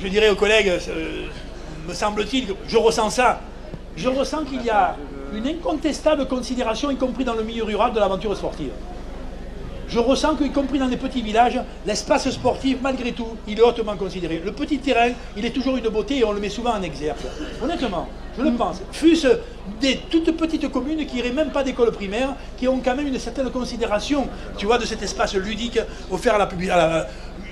Je 0.00 0.06
dirais 0.06 0.28
aux 0.28 0.36
collègues, 0.36 0.68
euh, 0.88 1.26
me 1.88 1.92
semble-t-il, 1.92 2.46
que 2.46 2.54
je 2.68 2.76
ressens 2.76 3.10
ça. 3.10 3.40
Je 3.96 4.08
ressens 4.08 4.44
qu'il 4.44 4.62
y 4.62 4.70
a 4.70 4.94
une 5.34 5.48
incontestable 5.48 6.28
considération, 6.28 6.90
y 6.92 6.96
compris 6.96 7.24
dans 7.24 7.34
le 7.34 7.42
milieu 7.42 7.64
rural, 7.64 7.92
de 7.92 7.98
l'aventure 7.98 8.36
sportive 8.36 8.70
je 9.88 9.98
ressens 9.98 10.36
qu'y 10.36 10.50
compris 10.50 10.78
dans 10.78 10.86
les 10.86 10.96
petits 10.96 11.22
villages, 11.22 11.60
l'espace 11.86 12.28
sportif, 12.30 12.78
malgré 12.82 13.12
tout, 13.12 13.36
il 13.46 13.58
est 13.58 13.62
hautement 13.62 13.96
considéré. 13.96 14.42
Le 14.44 14.52
petit 14.52 14.78
terrain, 14.78 15.10
il 15.36 15.44
est 15.44 15.50
toujours 15.50 15.76
une 15.76 15.88
beauté 15.88 16.18
et 16.18 16.24
on 16.24 16.32
le 16.32 16.40
met 16.40 16.50
souvent 16.50 16.74
en 16.74 16.82
exergue. 16.82 17.16
Honnêtement, 17.62 18.08
je 18.36 18.42
le 18.42 18.52
pense. 18.52 18.82
Fût-ce 18.92 19.28
des 19.80 19.96
toutes 20.10 20.36
petites 20.36 20.70
communes 20.70 21.06
qui 21.06 21.16
n'iraient 21.16 21.32
même 21.32 21.50
pas 21.50 21.62
d'école 21.62 21.90
primaire, 21.92 22.34
qui 22.56 22.68
ont 22.68 22.80
quand 22.84 22.94
même 22.94 23.06
une 23.06 23.18
certaine 23.18 23.50
considération, 23.50 24.28
tu 24.56 24.66
vois, 24.66 24.78
de 24.78 24.84
cet 24.84 25.02
espace 25.02 25.34
ludique 25.34 25.80
offert 26.10 26.34
à 26.34 26.38
la 26.38 26.46
publicité. 26.46 26.78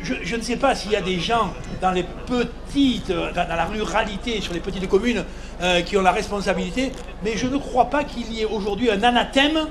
Je, 0.03 0.37
ne 0.37 0.43
sais 0.43 0.57
pas 0.57 0.75
s'il 0.75 0.93
y 0.93 0.97
a 0.97 1.01
des 1.01 1.19
gens 1.19 1.53
dans 1.81 1.91
les 1.91 2.05
petites, 2.27 3.11
dans, 3.11 3.49
la 3.49 3.65
ruralité, 3.65 4.41
sur 4.41 4.53
les 4.53 4.61
petites 4.61 4.89
communes, 4.89 5.25
euh, 5.63 5.81
qui 5.81 5.97
ont 5.97 6.03
la 6.03 6.13
responsabilité, 6.13 6.93
mais 7.25 7.37
je 7.37 7.47
ne 7.47 7.57
crois 7.57 7.87
pas 7.87 8.05
qu'il 8.05 8.31
y 8.33 8.43
ait 8.43 8.45
aujourd'hui 8.45 8.91
un 8.91 9.03
anathème 9.03 9.67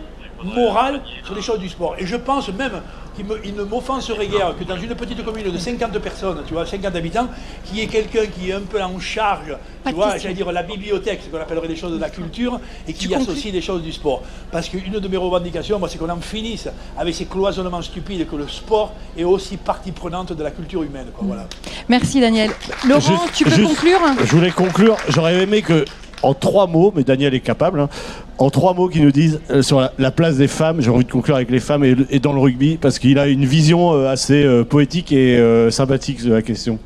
morale 0.46 1.02
sur 1.24 1.36
les 1.36 1.42
choses 1.42 1.60
du 1.60 1.70
sport. 1.70 1.96
Et 1.98 2.06
je 2.06 2.16
pense 2.16 2.50
même 2.50 2.82
qu'il 3.16 3.56
ne 3.56 3.64
m'offenserait 3.64 4.28
guère 4.28 4.54
que 4.58 4.64
dans 4.64 4.78
une 4.78 4.94
petite 4.96 5.24
commune 5.24 5.50
de 5.50 5.58
50 5.58 5.98
personnes, 6.00 6.44
tu 6.46 6.54
vois, 6.54 6.66
50 6.66 6.96
habitants, 6.96 7.28
qu'il 7.66 7.78
y 7.78 7.82
ait 7.82 7.88
quelqu'un 7.88 8.26
qui 8.26 8.50
est 8.50 8.54
un 8.54 8.62
peu 8.62 8.82
en 8.82 9.00
charge, 9.00 9.56
tu 9.86 9.94
vois, 9.94 10.18
j'allais 10.18 10.34
dire 10.34 10.52
la 10.52 10.64
bibliothèque, 10.64 11.22
ce 11.26 11.30
qu'on 11.30 11.42
appellerait 11.42 11.68
des 11.68 11.76
choses 11.76 11.94
de 11.94 12.00
la 12.00 12.10
culture, 12.10 12.60
et 12.88 12.94
qui 12.94 13.14
associe 13.14 13.54
des 13.54 13.62
choses 13.62 13.82
du 13.82 13.92
sport. 13.92 14.22
Parce 14.52 14.68
qu'une 14.68 15.00
de 15.00 15.08
mes 15.08 15.18
revendications, 15.18 15.80
moi, 15.80 15.88
c'est 15.88 15.98
qu'on 15.98 16.10
en 16.10 16.20
finisse 16.20 16.68
avec 16.98 17.16
ces 17.16 17.26
cloisonnements 17.26 17.82
stupides 17.82 18.28
que 18.30 18.36
le 18.36 18.48
sport 18.48 18.94
est 19.18 19.24
aussi 19.24 19.58
partie 19.58 19.92
prenante 19.92 20.34
de 20.34 20.44
la 20.44 20.52
culture 20.52 20.84
humaine. 20.84 21.08
voilà. 21.22 21.48
Merci 21.88 22.20
Daniel. 22.20 22.52
Laurent, 22.88 23.26
tu 23.34 23.46
peux 23.46 23.64
conclure? 23.64 24.00
Je 24.24 24.36
voulais 24.36 24.52
conclure. 24.52 24.98
J'aurais 25.10 25.42
aimé 25.42 25.62
que 25.62 25.86
en 26.24 26.34
trois 26.34 26.68
mots, 26.68 26.92
mais 26.96 27.04
Daniel 27.04 27.34
est 27.34 27.40
capable, 27.40 27.80
hein, 27.80 27.90
en 28.38 28.50
trois 28.50 28.74
mots 28.74 28.90
qui 28.90 29.02
nous 29.02 29.12
disent 29.12 29.40
euh, 29.50 29.62
sur 29.62 29.90
la, 29.98 30.12
place 30.12 30.38
des 30.38 30.48
femmes, 30.48 30.82
j'ai 30.82 30.90
envie 30.90 31.06
de 31.06 31.12
conclure 31.12 31.36
avec 31.36 31.50
les 31.50 31.60
femmes 31.60 31.84
et, 31.84 32.20
dans 32.20 32.34
le 32.34 32.40
rugby, 32.40 32.78
parce 32.78 33.00
qu'il 33.00 33.20
a 33.20 33.28
une 33.28 33.46
vision 33.46 33.94
euh, 33.94 34.10
assez 34.10 34.44
euh, 34.44 34.64
poétique 34.64 35.12
et 35.12 35.70
sympathique 35.72 36.24
de 36.24 36.34
la 36.34 36.42
question. 36.42 36.80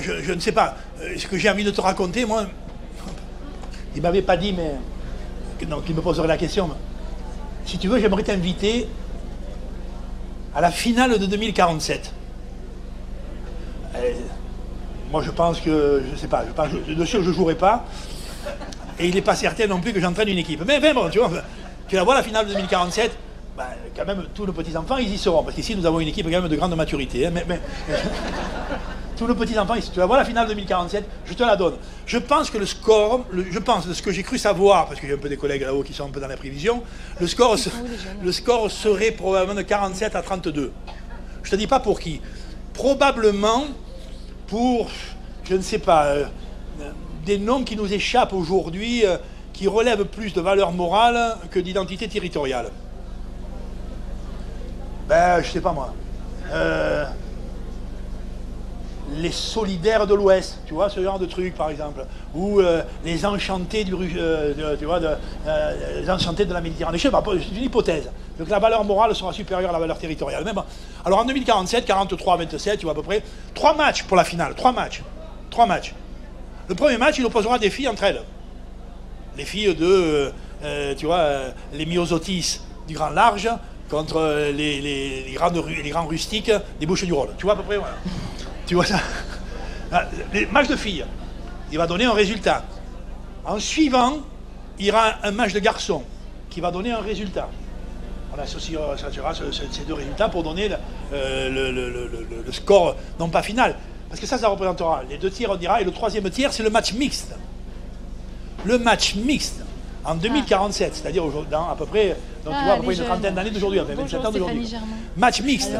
je, 0.00 0.32
ne 0.32 0.40
sais 0.40 0.52
pas. 0.52 0.76
Ce 1.16 1.26
que 1.26 1.36
j'ai 1.36 1.50
envie 1.50 1.64
de 1.64 1.70
te 1.70 1.80
raconter, 1.80 2.24
moi, 2.24 2.46
il 3.94 4.02
m'avait 4.02 4.22
pas 4.22 4.36
dit, 4.36 4.52
mais 4.52 4.72
donc, 5.66 5.84
qui 5.84 5.94
me 5.94 6.00
poserait 6.00 6.28
la 6.28 6.36
question. 6.36 6.70
Si 7.64 7.78
tu 7.78 7.88
veux, 7.88 7.98
j'aimerais 7.98 8.22
t'inviter 8.22 8.86
à 10.54 10.60
la 10.60 10.70
finale 10.70 11.18
de 11.18 11.26
2047. 11.26 12.12
Euh, 13.94 14.12
moi, 15.10 15.22
je 15.22 15.30
pense 15.30 15.60
que, 15.60 16.02
je 16.10 16.16
sais 16.16 16.28
pas, 16.28 16.44
je 16.46 16.52
pense, 16.52 16.68
de 16.70 17.04
sûr, 17.04 17.22
je 17.22 17.28
ne 17.28 17.34
jouerai 17.34 17.54
pas. 17.54 17.84
Et 18.98 19.08
il 19.08 19.14
n'est 19.14 19.22
pas 19.22 19.36
certain 19.36 19.66
non 19.66 19.80
plus 19.80 19.92
que 19.92 20.00
j'entraîne 20.00 20.28
une 20.28 20.38
équipe. 20.38 20.62
Mais, 20.66 20.80
bon, 20.92 21.08
tu 21.10 21.18
vois, 21.18 21.30
tu 21.88 21.96
la 21.96 22.04
vois 22.04 22.14
la 22.14 22.22
finale 22.22 22.46
de 22.46 22.52
2047, 22.52 23.16
ben, 23.56 23.64
quand 23.94 24.04
même, 24.04 24.24
tous 24.34 24.46
nos 24.46 24.52
petits-enfants, 24.52 24.96
ils 24.98 25.12
y 25.12 25.18
seront. 25.18 25.42
Parce 25.42 25.54
qu'ici, 25.54 25.76
nous 25.76 25.86
avons 25.86 26.00
une 26.00 26.08
équipe 26.08 26.26
quand 26.26 26.40
même 26.40 26.48
de 26.48 26.56
grande 26.56 26.74
maturité. 26.74 27.26
Hein. 27.26 27.32
mais, 27.34 27.60
tous 29.16 29.26
nos 29.26 29.34
petits-enfants, 29.34 29.74
tu 29.92 29.98
vas 29.98 30.06
voir 30.06 30.18
la 30.18 30.24
finale 30.24 30.46
2047, 30.46 31.04
je 31.24 31.34
te 31.34 31.42
la 31.42 31.56
donne. 31.56 31.74
Je 32.04 32.18
pense 32.18 32.50
que 32.50 32.58
le 32.58 32.66
score, 32.66 33.24
je 33.32 33.58
pense 33.58 33.86
de 33.86 33.94
ce 33.94 34.02
que 34.02 34.12
j'ai 34.12 34.22
cru 34.22 34.38
savoir, 34.38 34.86
parce 34.86 35.02
y 35.02 35.10
a 35.10 35.14
un 35.14 35.18
peu 35.18 35.28
des 35.28 35.38
collègues 35.38 35.62
là-haut 35.62 35.82
qui 35.82 35.94
sont 35.94 36.04
un 36.04 36.10
peu 36.10 36.20
dans 36.20 36.28
la 36.28 36.36
prévision, 36.36 36.82
le 37.18 37.26
score, 37.26 37.56
le 38.22 38.32
score 38.32 38.70
serait 38.70 39.12
probablement 39.12 39.54
de 39.54 39.62
47 39.62 40.14
à 40.14 40.22
32. 40.22 40.72
Je 41.42 41.48
ne 41.48 41.50
te 41.50 41.56
dis 41.56 41.66
pas 41.66 41.80
pour 41.80 41.98
qui. 41.98 42.20
Probablement 42.74 43.64
pour, 44.48 44.90
je 45.44 45.54
ne 45.54 45.62
sais 45.62 45.78
pas, 45.78 46.06
euh, 46.06 46.26
des 47.26 47.38
noms 47.38 47.64
qui 47.64 47.76
nous 47.76 47.92
échappent 47.92 48.32
aujourd'hui, 48.32 49.04
euh, 49.04 49.18
qui 49.52 49.68
relèvent 49.68 50.04
plus 50.04 50.32
de 50.32 50.40
valeur 50.40 50.72
morale 50.72 51.36
que 51.50 51.58
d'identité 51.58 52.08
territoriale. 52.08 52.70
Ben, 55.08 55.42
je 55.42 55.50
sais 55.50 55.60
pas 55.60 55.72
moi. 55.72 55.92
Euh, 56.52 57.04
les 59.16 59.32
solidaires 59.32 60.06
de 60.06 60.14
l'Ouest, 60.14 60.60
tu 60.66 60.74
vois, 60.74 60.88
ce 60.88 61.02
genre 61.02 61.18
de 61.18 61.26
truc 61.26 61.54
par 61.54 61.70
exemple, 61.70 62.04
ou 62.34 62.60
euh, 62.60 62.82
les 63.04 63.26
enchantés 63.26 63.82
du, 63.84 63.92
de 63.92 64.76
la 66.52 66.60
Méditerranée. 66.60 66.98
Je 66.98 67.02
sais 67.02 67.10
pas, 67.10 67.22
c'est 67.24 67.56
une 67.56 67.64
hypothèse. 67.64 68.10
Donc 68.38 68.48
la 68.48 68.58
valeur 68.58 68.84
morale 68.84 69.14
sera 69.16 69.32
supérieure 69.32 69.70
à 69.70 69.72
la 69.72 69.78
valeur 69.78 69.98
territoriale. 69.98 70.44
Même, 70.44 70.62
alors 71.04 71.20
en 71.20 71.24
2047, 71.24 71.84
43 71.86 72.36
27, 72.36 72.78
tu 72.78 72.84
vois 72.84 72.92
à 72.92 72.94
peu 72.94 73.02
près, 73.02 73.22
trois 73.54 73.74
matchs 73.74 74.04
pour 74.04 74.16
la 74.16 74.24
finale, 74.24 74.54
trois 74.54 74.72
matchs, 74.72 75.02
trois 75.50 75.66
matchs. 75.66 75.94
Le 76.68 76.74
premier 76.74 76.98
match, 76.98 77.18
il 77.18 77.24
opposera 77.24 77.58
des 77.58 77.70
filles 77.70 77.88
entre 77.88 78.04
elles, 78.04 78.22
les 79.36 79.44
filles 79.44 79.74
de, 79.74 80.32
tu 80.96 81.06
vois, 81.06 81.26
les 81.72 81.86
myosotis 81.86 82.60
du 82.88 82.94
Grand 82.94 83.10
Large 83.10 83.48
contre 83.88 84.50
les, 84.52 84.80
les, 84.80 85.90
grands 85.90 86.06
rustiques 86.06 86.50
des 86.80 86.86
Bouches 86.86 87.04
du 87.04 87.12
Rhône. 87.12 87.30
Tu 87.38 87.44
vois 87.44 87.52
à 87.52 87.56
peu 87.56 87.62
près, 87.62 87.76
voilà. 87.76 87.94
Tu 88.66 88.74
vois 88.74 88.84
ça? 88.84 88.98
Ah, 89.92 90.04
Les 90.32 90.46
matchs 90.46 90.68
de 90.68 90.76
filles, 90.76 91.04
il 91.70 91.78
va 91.78 91.86
donner 91.86 92.04
un 92.04 92.12
résultat. 92.12 92.64
En 93.44 93.60
suivant, 93.60 94.18
il 94.78 94.86
y 94.86 94.90
aura 94.90 95.14
un 95.22 95.30
match 95.30 95.52
de 95.52 95.60
garçons 95.60 96.02
qui 96.50 96.60
va 96.60 96.70
donner 96.70 96.90
un 96.90 97.00
résultat. 97.00 97.48
On 98.34 98.40
associera 98.40 98.96
ces 98.96 99.84
deux 99.86 99.94
résultats 99.94 100.28
pour 100.28 100.42
donner 100.42 100.68
euh, 101.12 101.70
le, 102.44 102.52
score, 102.52 102.96
non 103.20 103.28
pas 103.28 103.42
final, 103.42 103.76
parce 104.08 104.20
que 104.20 104.26
ça, 104.26 104.38
ça 104.38 104.48
représentera 104.48 105.02
les 105.08 105.18
deux 105.18 105.30
tiers, 105.30 105.50
on 105.50 105.56
dira, 105.56 105.80
et 105.80 105.84
le 105.84 105.90
troisième 105.90 106.28
tiers, 106.30 106.52
c'est 106.52 106.62
le 106.62 106.70
match 106.70 106.92
mixte. 106.94 107.34
Le 108.64 108.78
match 108.78 109.14
mixte, 109.14 109.62
en 110.04 110.14
2047, 110.14 110.94
c'est-à-dire 110.94 111.24
dans 111.50 111.68
à 111.68 111.76
peu 111.76 111.86
près, 111.86 112.16
donc, 112.44 112.54
tu 112.56 112.64
vois, 112.64 112.74
à 112.74 112.76
peu 112.76 112.84
près 112.84 112.96
une 112.96 113.04
trentaine 113.04 113.34
d'années 113.34 113.50
d'aujourd'hui, 113.50 113.80
27 113.80 114.24
ans 114.24 114.30
d'aujourd'hui. 114.30 114.74
Match 115.16 115.40
mixte. 115.42 115.72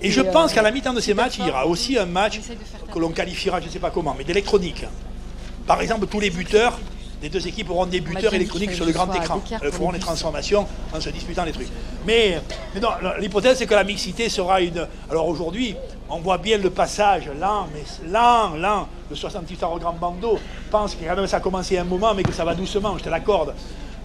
et 0.00 0.10
je 0.10 0.20
pense 0.20 0.52
qu'à 0.52 0.62
la 0.62 0.70
mi-temps 0.70 0.94
de 0.94 1.00
ces 1.00 1.14
matchs, 1.14 1.38
il 1.38 1.46
y 1.46 1.50
aura 1.50 1.66
aussi 1.66 1.98
un 1.98 2.06
match 2.06 2.40
que 2.92 2.98
l'on 2.98 3.10
qualifiera, 3.10 3.60
je 3.60 3.66
ne 3.66 3.70
sais 3.70 3.78
pas 3.78 3.90
comment, 3.90 4.14
mais 4.16 4.24
d'électronique. 4.24 4.84
Par 5.66 5.80
exemple, 5.80 6.06
tous 6.06 6.20
les 6.20 6.30
buteurs 6.30 6.78
les 7.22 7.30
deux 7.30 7.46
équipes 7.48 7.70
auront 7.70 7.86
des 7.86 8.00
buteurs 8.00 8.34
électroniques 8.34 8.72
sur 8.72 8.84
le 8.84 8.92
grand 8.92 9.12
écran. 9.14 9.42
Elles 9.62 9.72
feront 9.72 9.90
les 9.90 9.98
transformations 9.98 10.66
en 10.94 11.00
se 11.00 11.08
disputant 11.08 11.44
les 11.44 11.52
trucs. 11.52 11.68
Mais, 12.06 12.40
non, 12.80 12.90
l'hypothèse, 13.18 13.58
c'est 13.58 13.66
que 13.66 13.74
la 13.74 13.84
mixité 13.84 14.28
sera 14.28 14.60
une. 14.60 14.86
Alors 15.10 15.26
aujourd'hui, 15.26 15.76
on 16.08 16.18
voit 16.18 16.38
bien 16.38 16.58
le 16.58 16.70
passage 16.70 17.28
lent, 17.40 17.68
mais 17.72 18.10
lent, 18.10 18.56
lent. 18.56 18.88
Le 19.10 19.16
68 19.16 19.62
heures 19.62 19.72
au 19.72 19.78
Grand 19.78 19.92
Bandeau 19.92 20.38
pense 20.70 20.94
que 20.94 21.04
quand 21.04 21.16
même 21.16 21.26
ça 21.26 21.38
a 21.38 21.40
commencé 21.40 21.78
un 21.78 21.84
moment, 21.84 22.14
mais 22.14 22.22
que 22.22 22.32
ça 22.32 22.44
va 22.44 22.54
doucement, 22.54 22.96
je 22.98 23.04
te 23.04 23.08
l'accorde. 23.08 23.54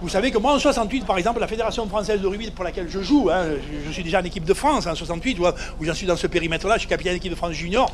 Vous 0.02 0.10
savez 0.10 0.32
que 0.32 0.40
moi, 0.40 0.54
en 0.54 0.60
68, 0.60 1.06
par 1.06 1.20
exemple, 1.20 1.40
la 1.40 1.48
Fédération 1.48 1.88
française 1.88 2.22
de 2.22 2.28
rugby 2.28 2.50
pour 2.50 2.64
laquelle 2.64 2.90
je 2.90 3.02
joue, 3.02 3.30
hein, 3.32 3.46
je, 3.86 3.92
suis 3.92 4.04
déjà 4.04 4.20
en 4.20 4.24
équipe 4.24 4.46
de 4.46 4.54
France 4.56 4.88
en 4.88 4.96
68, 4.96 5.38
où, 5.40 5.46
j'en 5.86 5.94
suis 5.94 6.08
dans 6.08 6.16
ce 6.16 6.26
périmètre-là, 6.26 6.76
je 6.76 6.80
suis 6.80 6.90
capitaine 6.90 7.14
d'équipe 7.14 7.32
de 7.32 7.38
France 7.38 7.52
junior, 7.52 7.92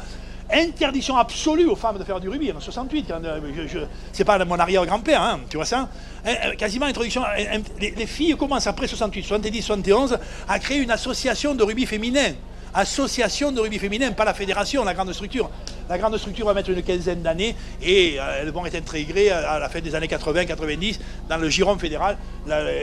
interdiction 0.50 1.18
absolue 1.18 1.66
aux 1.66 1.76
femmes 1.76 1.98
de 1.98 2.06
faire 2.06 2.22
du 2.22 2.30
rugby 2.30 2.50
en 2.54 2.62
68. 2.62 3.12
Euh, 3.12 3.86
c'est 4.14 4.24
pas 4.24 4.44
mon 4.46 4.58
arrière-grand-père, 4.58 5.22
hein, 5.22 5.42
tu 5.50 5.58
vois 5.58 5.66
ça 5.66 5.90
hein, 6.26 6.34
euh, 6.46 6.56
Quasiment 6.56 6.86
introduction. 6.86 7.24
Euh, 7.24 7.60
les, 7.82 7.92
les, 7.92 8.08
filles 8.08 8.38
commencent 8.38 8.68
après 8.68 8.88
68, 8.88 9.24
70, 9.24 9.62
71 9.62 10.18
à 10.48 10.60
créer 10.60 10.78
une 10.78 10.92
association 10.92 11.56
de 11.56 11.64
rugby 11.64 11.86
féminin 11.86 12.32
association 12.74 13.52
de 13.52 13.60
rugby 13.60 13.80
féminin, 13.80 14.12
pas 14.12 14.26
la 14.26 14.34
fédération, 14.34 14.84
la 14.84 14.94
grande 14.94 15.14
structure. 15.14 15.50
La 15.90 15.98
grande 15.98 16.18
structure 16.18 16.46
va 16.46 16.54
mettre 16.54 16.70
une 16.70 16.82
quinzaine 16.82 17.22
d'années 17.22 17.56
et 17.82 18.18
euh, 18.20 18.42
elles 18.42 18.52
vont 18.52 18.66
être 18.66 18.76
intégrées 18.76 19.30
à 19.30 19.60
la 19.60 19.70
fin 19.70 19.80
des 19.80 19.96
années 19.96 20.08
80-90 20.08 21.00
dans 21.30 21.38
le 21.38 21.50
giron 21.50 21.78
fédéral. 21.78 22.18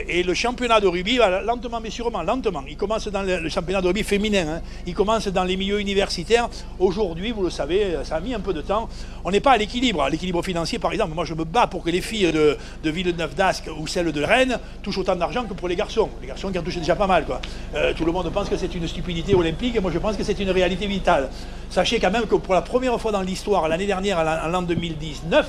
et 0.08 0.22
le 0.22 0.34
championnat 0.34 0.80
de 0.80 0.86
rugby 0.86 1.18
va 1.18 1.42
lentement 1.42 1.80
mais 1.80 1.90
sûrement, 1.90 2.22
lentement. 2.22 2.62
Il 2.68 2.76
commence 2.76 3.08
dans 3.08 3.22
le, 3.22 3.48
championnat 3.48 3.80
de 3.80 3.86
rugby 3.86 4.02
féminin. 4.02 4.46
Hein. 4.48 4.60
Il 4.86 4.94
commence 4.94 5.28
dans 5.28 5.44
les 5.44 5.56
milieux 5.56 5.80
universitaires. 5.80 6.48
Aujourd'hui, 6.78 7.32
vous 7.32 7.42
le 7.42 7.50
savez, 7.50 7.96
ça 8.04 8.16
a 8.16 8.20
mis 8.20 8.34
un 8.34 8.40
peu 8.40 8.52
de 8.52 8.60
temps. 8.60 8.88
On 9.24 9.30
n'est 9.30 9.40
pas 9.40 9.52
à 9.52 9.56
l'équilibre. 9.56 10.08
l'équilibre 10.10 10.42
financier, 10.42 10.78
par 10.78 10.92
exemple, 10.92 11.14
moi 11.14 11.24
je 11.24 11.34
me 11.34 11.44
bats 11.44 11.66
pour 11.66 11.82
que 11.82 11.90
les 11.90 12.00
filles 12.00 12.32
de, 12.32 12.56
Villeneuve 12.84 13.34
d'Ascq 13.34 13.68
ou 13.78 13.86
celles 13.86 14.12
de 14.12 14.22
Rennes 14.22 14.58
touchent 14.82 14.98
autant 14.98 15.16
d'argent 15.16 15.44
que 15.44 15.54
pour 15.54 15.68
les 15.68 15.76
garçons. 15.76 16.08
Les 16.20 16.28
garçons 16.28 16.50
qui 16.50 16.58
en 16.58 16.62
touchent 16.62 16.78
déjà 16.78 16.94
pas 16.96 17.06
mal. 17.06 17.26
Euh, 17.74 17.92
tout 17.94 18.04
le 18.04 18.12
monde 18.12 18.30
pense 18.30 18.48
que 18.48 18.56
c'est 18.56 18.74
une 18.74 18.86
stupidité 18.86 19.34
olympique 19.34 19.64
moi 19.80 19.90
je 19.90 19.98
pense 19.98 20.16
que 20.16 20.24
c'est 20.24 20.38
une 20.38 20.50
réalité 20.50 20.86
vitale. 20.86 21.28
Sachez 21.74 21.98
quand 21.98 22.12
même 22.12 22.26
que 22.26 22.36
pour 22.36 22.54
la 22.54 22.62
première 22.62 23.00
fois 23.00 23.10
dans 23.10 23.20
l'histoire, 23.20 23.66
l'année 23.66 23.86
dernière, 23.88 24.20
en 24.20 24.46
l'an 24.46 24.62
2019, 24.62 25.44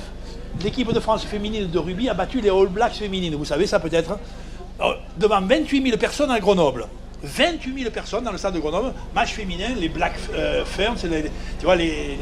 l'équipe 0.64 0.92
de 0.92 0.98
France 0.98 1.24
féminine 1.24 1.70
de 1.70 1.78
rugby 1.78 2.08
a 2.08 2.14
battu 2.14 2.40
les 2.40 2.50
All 2.50 2.66
Blacks 2.66 2.94
féminines. 2.94 3.36
Vous 3.36 3.44
savez 3.44 3.68
ça 3.68 3.78
peut-être 3.78 4.10
hein 4.10 4.18
oh, 4.82 4.94
Devant 5.16 5.40
28 5.40 5.84
000 5.84 5.96
personnes 5.98 6.32
à 6.32 6.40
Grenoble. 6.40 6.88
28 7.22 7.78
000 7.78 7.90
personnes 7.92 8.24
dans 8.24 8.32
le 8.32 8.38
stade 8.38 8.54
de 8.54 8.58
Grenoble, 8.58 8.92
match 9.14 9.34
féminin, 9.34 9.68
les 9.78 9.88
Black 9.88 10.14
euh, 10.34 10.64
Ferns, 10.64 10.96
tu 10.98 11.64
vois, 11.64 11.76
les, 11.76 12.18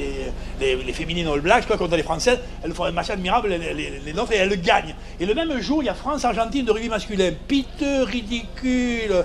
les, 0.60 0.92
féminines 0.92 1.26
All 1.26 1.40
Blacks, 1.40 1.66
quoi, 1.66 1.78
contre 1.78 1.96
les 1.96 2.02
Françaises, 2.02 2.40
elles 2.62 2.74
font 2.74 2.84
un 2.84 2.92
match 2.92 3.08
admirable, 3.08 3.48
les, 3.48 4.12
nôtres, 4.12 4.32
et 4.32 4.36
elles 4.36 4.60
gagnent. 4.60 4.94
Et 5.18 5.24
le 5.24 5.32
même 5.32 5.58
jour, 5.60 5.82
il 5.82 5.86
y 5.86 5.88
a 5.88 5.94
France-Argentine 5.94 6.66
de 6.66 6.72
rugby 6.72 6.90
masculin. 6.90 7.30
Piteux, 7.48 8.02
ridicule, 8.02 9.12
euh, 9.12 9.22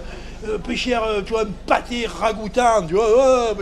euh, 0.48 1.22
tu 1.26 1.34
vois, 1.34 1.42
un 1.42 1.48
pâté 1.68 2.08
ragoûtant, 2.08 2.88
tu 2.88 2.94
vois. 2.94 3.54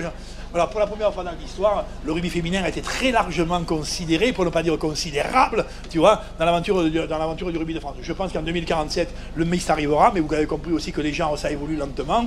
Voilà, 0.51 0.67
pour 0.67 0.79
la 0.79 0.87
première 0.87 1.13
fois 1.13 1.23
dans 1.23 1.31
l'histoire, 1.39 1.85
le 2.05 2.11
rugby 2.11 2.29
féminin 2.29 2.63
a 2.63 2.69
été 2.69 2.81
très 2.81 3.11
largement 3.11 3.61
considéré, 3.63 4.33
pour 4.33 4.45
ne 4.45 4.49
pas 4.49 4.63
dire 4.63 4.77
considérable, 4.77 5.65
tu 5.89 5.97
vois, 5.99 6.21
dans 6.39 6.45
l'aventure, 6.45 6.83
dans 7.07 7.17
l'aventure 7.17 7.51
du 7.51 7.57
rugby 7.57 7.73
de 7.73 7.79
France. 7.79 7.95
Je 8.01 8.13
pense 8.13 8.31
qu'en 8.31 8.41
2047, 8.41 9.09
le 9.35 9.45
mix 9.45 9.69
arrivera, 9.69 10.11
mais 10.13 10.19
vous 10.19 10.33
avez 10.33 10.45
compris 10.45 10.71
aussi 10.71 10.91
que 10.91 11.01
les 11.01 11.13
gens, 11.13 11.35
ça 11.35 11.51
évolue 11.51 11.75
lentement. 11.75 12.25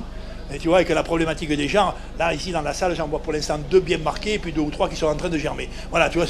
Et 0.52 0.58
tu 0.58 0.66
vois, 0.66 0.82
que 0.82 0.92
la 0.92 1.04
problématique 1.04 1.56
des 1.56 1.68
gens, 1.68 1.94
là, 2.18 2.34
ici, 2.34 2.50
dans 2.50 2.62
la 2.62 2.72
salle, 2.72 2.96
j'en 2.96 3.06
vois 3.06 3.20
pour 3.20 3.32
l'instant 3.32 3.56
deux 3.70 3.78
bien 3.78 3.98
marqués, 3.98 4.34
et 4.34 4.38
puis 4.40 4.50
deux 4.50 4.60
ou 4.60 4.70
trois 4.70 4.88
qui 4.88 4.96
sont 4.96 5.06
en 5.06 5.14
train 5.14 5.28
de 5.28 5.38
germer. 5.38 5.68
Voilà, 5.90 6.08
tu 6.08 6.18
vois, 6.18 6.26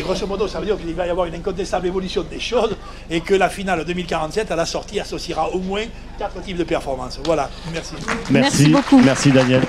grosso 0.00 0.26
modo, 0.26 0.48
ça 0.48 0.58
veut 0.58 0.64
dire 0.64 0.78
qu'il 0.78 0.94
va 0.94 1.06
y 1.06 1.10
avoir 1.10 1.26
une 1.26 1.34
incontestable 1.34 1.86
évolution 1.86 2.22
des 2.22 2.40
choses, 2.40 2.74
et 3.10 3.20
que 3.20 3.34
la 3.34 3.50
finale 3.50 3.84
2047, 3.84 4.50
à 4.50 4.56
la 4.56 4.64
sortie, 4.64 5.00
associera 5.00 5.50
au 5.50 5.58
moins 5.58 5.84
quatre 6.18 6.40
types 6.40 6.56
de 6.56 6.64
performances. 6.64 7.20
Voilà, 7.24 7.50
merci. 7.72 7.94
Merci, 8.08 8.32
merci 8.32 8.68
beaucoup. 8.68 8.98
Merci, 9.00 9.30
Daniel. 9.30 9.62